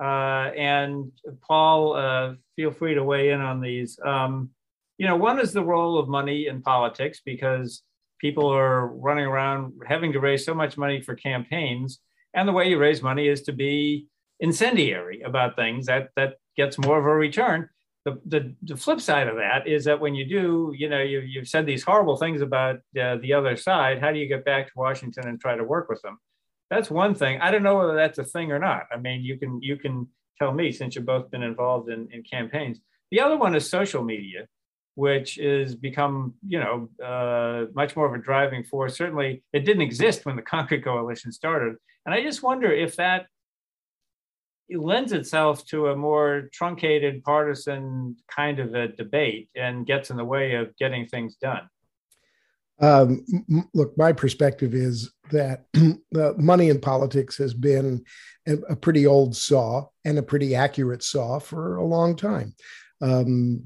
Uh, 0.00 0.50
and 0.56 1.10
Paul, 1.46 1.96
uh, 1.96 2.34
feel 2.56 2.70
free 2.70 2.94
to 2.94 3.04
weigh 3.04 3.30
in 3.30 3.40
on 3.40 3.60
these. 3.60 3.98
Um, 4.04 4.50
you 4.96 5.06
know, 5.06 5.16
one 5.16 5.40
is 5.40 5.52
the 5.52 5.64
role 5.64 5.98
of 5.98 6.08
money 6.08 6.46
in 6.46 6.62
politics 6.62 7.20
because 7.24 7.82
people 8.20 8.48
are 8.48 8.88
running 8.88 9.26
around 9.26 9.72
having 9.86 10.12
to 10.12 10.20
raise 10.20 10.44
so 10.44 10.54
much 10.54 10.76
money 10.76 11.00
for 11.00 11.14
campaigns, 11.14 12.00
and 12.34 12.48
the 12.48 12.52
way 12.52 12.68
you 12.68 12.78
raise 12.78 13.02
money 13.02 13.28
is 13.28 13.42
to 13.42 13.52
be 13.52 14.06
incendiary 14.40 15.22
about 15.22 15.56
things 15.56 15.86
that 15.86 16.10
that 16.16 16.34
gets 16.56 16.78
more 16.78 16.98
of 16.98 17.06
a 17.06 17.14
return. 17.14 17.68
The, 18.04 18.20
the, 18.26 18.54
the 18.62 18.76
flip 18.76 19.00
side 19.00 19.28
of 19.28 19.36
that 19.36 19.66
is 19.66 19.84
that 19.84 20.00
when 20.00 20.14
you 20.14 20.24
do, 20.24 20.72
you 20.74 20.88
know, 20.88 21.02
you, 21.02 21.20
you've 21.20 21.48
said 21.48 21.66
these 21.66 21.84
horrible 21.84 22.16
things 22.16 22.40
about 22.40 22.76
uh, 22.98 23.16
the 23.16 23.34
other 23.34 23.56
side. 23.56 24.00
How 24.00 24.12
do 24.12 24.18
you 24.18 24.26
get 24.26 24.44
back 24.44 24.66
to 24.66 24.72
Washington 24.76 25.28
and 25.28 25.38
try 25.38 25.56
to 25.56 25.64
work 25.64 25.88
with 25.90 26.00
them? 26.02 26.18
That's 26.70 26.90
one 26.90 27.14
thing. 27.14 27.40
I 27.40 27.50
don't 27.50 27.62
know 27.62 27.76
whether 27.78 27.94
that's 27.94 28.18
a 28.18 28.24
thing 28.24 28.52
or 28.52 28.58
not. 28.58 28.86
I 28.92 28.98
mean, 28.98 29.22
you 29.22 29.38
can 29.38 29.60
you 29.62 29.76
can 29.76 30.08
tell 30.38 30.52
me 30.52 30.72
since 30.72 30.94
you've 30.94 31.06
both 31.06 31.30
been 31.30 31.42
involved 31.42 31.90
in, 31.90 32.08
in 32.12 32.22
campaigns. 32.22 32.78
The 33.10 33.20
other 33.20 33.36
one 33.36 33.54
is 33.54 33.68
social 33.68 34.02
media, 34.02 34.46
which 34.94 35.36
has 35.36 35.74
become 35.74 36.34
you 36.46 36.60
know 36.60 36.88
uh, 37.04 37.66
much 37.74 37.96
more 37.96 38.06
of 38.06 38.18
a 38.18 38.22
driving 38.22 38.64
force. 38.64 38.96
Certainly, 38.96 39.42
it 39.52 39.60
didn't 39.60 39.82
exist 39.82 40.26
when 40.26 40.36
the 40.36 40.42
Concord 40.54 40.84
Coalition 40.84 41.32
started, 41.32 41.76
and 42.04 42.14
I 42.14 42.22
just 42.22 42.42
wonder 42.42 42.70
if 42.70 42.96
that 42.96 43.26
lends 44.70 45.12
itself 45.12 45.64
to 45.66 45.88
a 45.88 45.96
more 45.96 46.50
truncated 46.52 47.22
partisan 47.24 48.16
kind 48.34 48.58
of 48.58 48.74
a 48.74 48.88
debate 48.88 49.48
and 49.56 49.86
gets 49.86 50.10
in 50.10 50.16
the 50.16 50.24
way 50.24 50.54
of 50.56 50.76
getting 50.76 51.06
things 51.06 51.36
done. 51.36 51.62
Um, 52.80 53.24
look, 53.74 53.96
my 53.98 54.12
perspective 54.12 54.74
is 54.74 55.10
that 55.30 55.64
money 56.38 56.68
in 56.68 56.80
politics 56.80 57.36
has 57.38 57.52
been 57.52 58.04
a, 58.46 58.54
a, 58.70 58.76
pretty 58.76 59.06
old 59.06 59.34
saw 59.36 59.86
and 60.04 60.16
a 60.18 60.22
pretty 60.22 60.54
accurate 60.54 61.02
saw 61.02 61.40
for 61.40 61.76
a 61.76 61.84
long 61.84 62.14
time. 62.14 62.54
Um, 63.00 63.62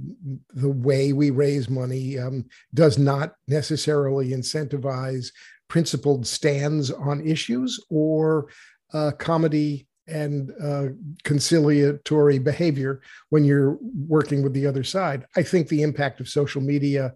the 0.50 0.70
way 0.70 1.12
we 1.12 1.30
raise 1.30 1.68
money 1.68 2.18
um, 2.18 2.46
does 2.74 2.98
not 2.98 3.34
necessarily 3.48 4.30
incentivize 4.30 5.30
principled 5.68 6.26
stands 6.26 6.90
on 6.90 7.26
issues 7.26 7.80
or 7.90 8.48
uh, 8.92 9.10
comity 9.18 9.86
and 10.06 10.52
uh, 10.62 10.88
conciliatory 11.24 12.38
behavior 12.38 13.00
when 13.30 13.44
you're 13.44 13.78
working 14.08 14.42
with 14.42 14.52
the 14.52 14.66
other 14.66 14.84
side. 14.84 15.24
I 15.36 15.42
think 15.42 15.68
the 15.68 15.82
impact 15.82 16.20
of 16.20 16.28
social 16.28 16.60
media 16.60 17.14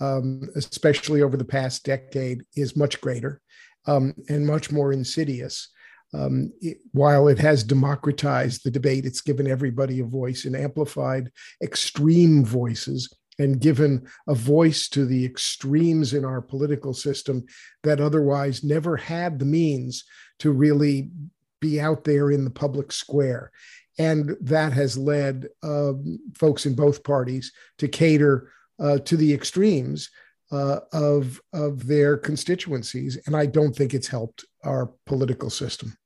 um, 0.00 0.48
especially 0.56 1.22
over 1.22 1.36
the 1.36 1.44
past 1.44 1.84
decade, 1.84 2.42
is 2.56 2.76
much 2.76 3.00
greater 3.00 3.40
um, 3.86 4.14
and 4.28 4.46
much 4.46 4.70
more 4.70 4.92
insidious. 4.92 5.70
Um, 6.14 6.52
it, 6.60 6.78
while 6.92 7.28
it 7.28 7.38
has 7.38 7.62
democratized 7.62 8.62
the 8.64 8.70
debate, 8.70 9.04
it's 9.04 9.20
given 9.20 9.46
everybody 9.46 10.00
a 10.00 10.04
voice 10.04 10.46
and 10.46 10.56
amplified 10.56 11.30
extreme 11.62 12.44
voices 12.44 13.12
and 13.38 13.60
given 13.60 14.06
a 14.26 14.34
voice 14.34 14.88
to 14.88 15.04
the 15.04 15.24
extremes 15.24 16.14
in 16.14 16.24
our 16.24 16.40
political 16.40 16.92
system 16.92 17.44
that 17.82 18.00
otherwise 18.00 18.64
never 18.64 18.96
had 18.96 19.38
the 19.38 19.44
means 19.44 20.04
to 20.38 20.50
really 20.50 21.10
be 21.60 21.80
out 21.80 22.04
there 22.04 22.30
in 22.30 22.44
the 22.44 22.50
public 22.50 22.90
square. 22.90 23.50
And 23.98 24.36
that 24.40 24.72
has 24.72 24.96
led 24.96 25.48
um, 25.62 26.18
folks 26.36 26.66
in 26.66 26.74
both 26.74 27.02
parties 27.02 27.52
to 27.78 27.88
cater 27.88 28.50
uh, 28.78 28.98
to 28.98 29.16
the 29.16 29.32
extremes 29.32 30.10
uh, 30.50 30.80
of 30.92 31.40
of 31.52 31.86
their 31.86 32.16
constituencies, 32.16 33.18
and 33.26 33.36
I 33.36 33.46
don't 33.46 33.74
think 33.74 33.94
it's 33.94 34.08
helped 34.08 34.44
our 34.64 34.90
political 35.06 35.50
system. 35.50 35.96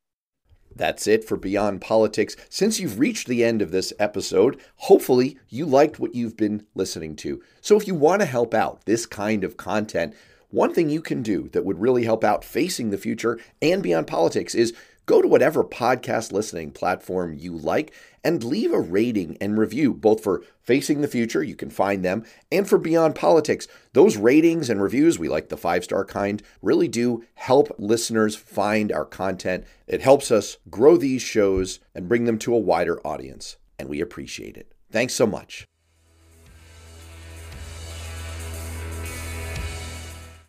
That's 0.75 1.07
it 1.07 1.25
for 1.25 1.37
Beyond 1.37 1.81
Politics. 1.81 2.35
Since 2.49 2.81
you've 2.81 2.99
reached 2.99 3.29
the 3.29 3.45
end 3.45 3.63
of 3.63 3.71
this 3.71 3.93
episode, 3.99 4.61
hopefully 4.77 5.39
you 5.49 5.67
liked 5.67 6.01
what 6.01 6.15
you've 6.15 6.37
been 6.37 6.67
listening 6.75 7.15
to. 7.17 7.43
So 7.61 7.77
if 7.77 7.87
you 7.87 7.95
want 7.95 8.23
to 8.23 8.27
help 8.27 8.55
out 8.55 8.87
this 8.87 9.05
kind 9.05 9.45
of 9.45 9.59
content, 9.59 10.15
one 10.49 10.73
thing 10.73 10.91
you 10.91 11.01
can 11.01 11.23
do 11.23 11.49
that 11.51 11.65
would 11.65 11.81
really 11.81 12.05
help 12.05 12.25
out 12.25 12.45
facing 12.45 12.91
the 12.91 12.99
future 12.99 13.39
and 13.61 13.83
beyond 13.83 14.07
politics 14.07 14.55
is 14.55 14.75
go 15.07 15.23
to 15.23 15.29
whatever 15.29 15.65
podcast 15.65 16.33
listening 16.33 16.71
platform 16.71 17.35
you 17.35 17.57
like 17.57 17.93
and 18.25 18.45
leave 18.45 18.73
a 18.73 18.81
rating 18.81 19.37
and 19.41 19.59
review, 19.59 19.93
both 19.93 20.23
for 20.23 20.43
Facing 20.61 21.01
the 21.01 21.09
Future, 21.09 21.43
you 21.43 21.57
can 21.57 21.71
find 21.71 22.05
them, 22.05 22.25
and 22.51 22.69
for 22.69 22.79
Beyond 22.79 23.15
Politics. 23.15 23.67
Those 23.93 24.17
ratings 24.17 24.71
and 24.71 24.81
reviews, 24.81 25.19
we 25.19 25.29
like 25.29 25.49
the 25.49 25.57
five 25.57 25.85
star 25.85 26.05
kind, 26.05 26.43
really 26.61 26.89
do 26.89 27.25
help 27.35 27.75
listeners 27.79 28.37
find 28.37 28.93
our 28.93 29.05
content. 29.05 29.65
It 29.87 30.03
helps 30.03 30.31
us 30.31 30.59
grow 30.71 30.97
these 30.97 31.23
shows 31.23 31.81
and 31.95 32.09
bring 32.09 32.25
them 32.25 32.39
to 32.41 32.55
a 32.55 32.59
wider 32.59 33.05
audience, 33.07 33.57
and 33.79 33.89
we 33.89 34.01
appreciate 34.01 34.57
it. 34.57 34.73
Thanks 34.91 35.15
so 35.15 35.27
much. 35.27 35.67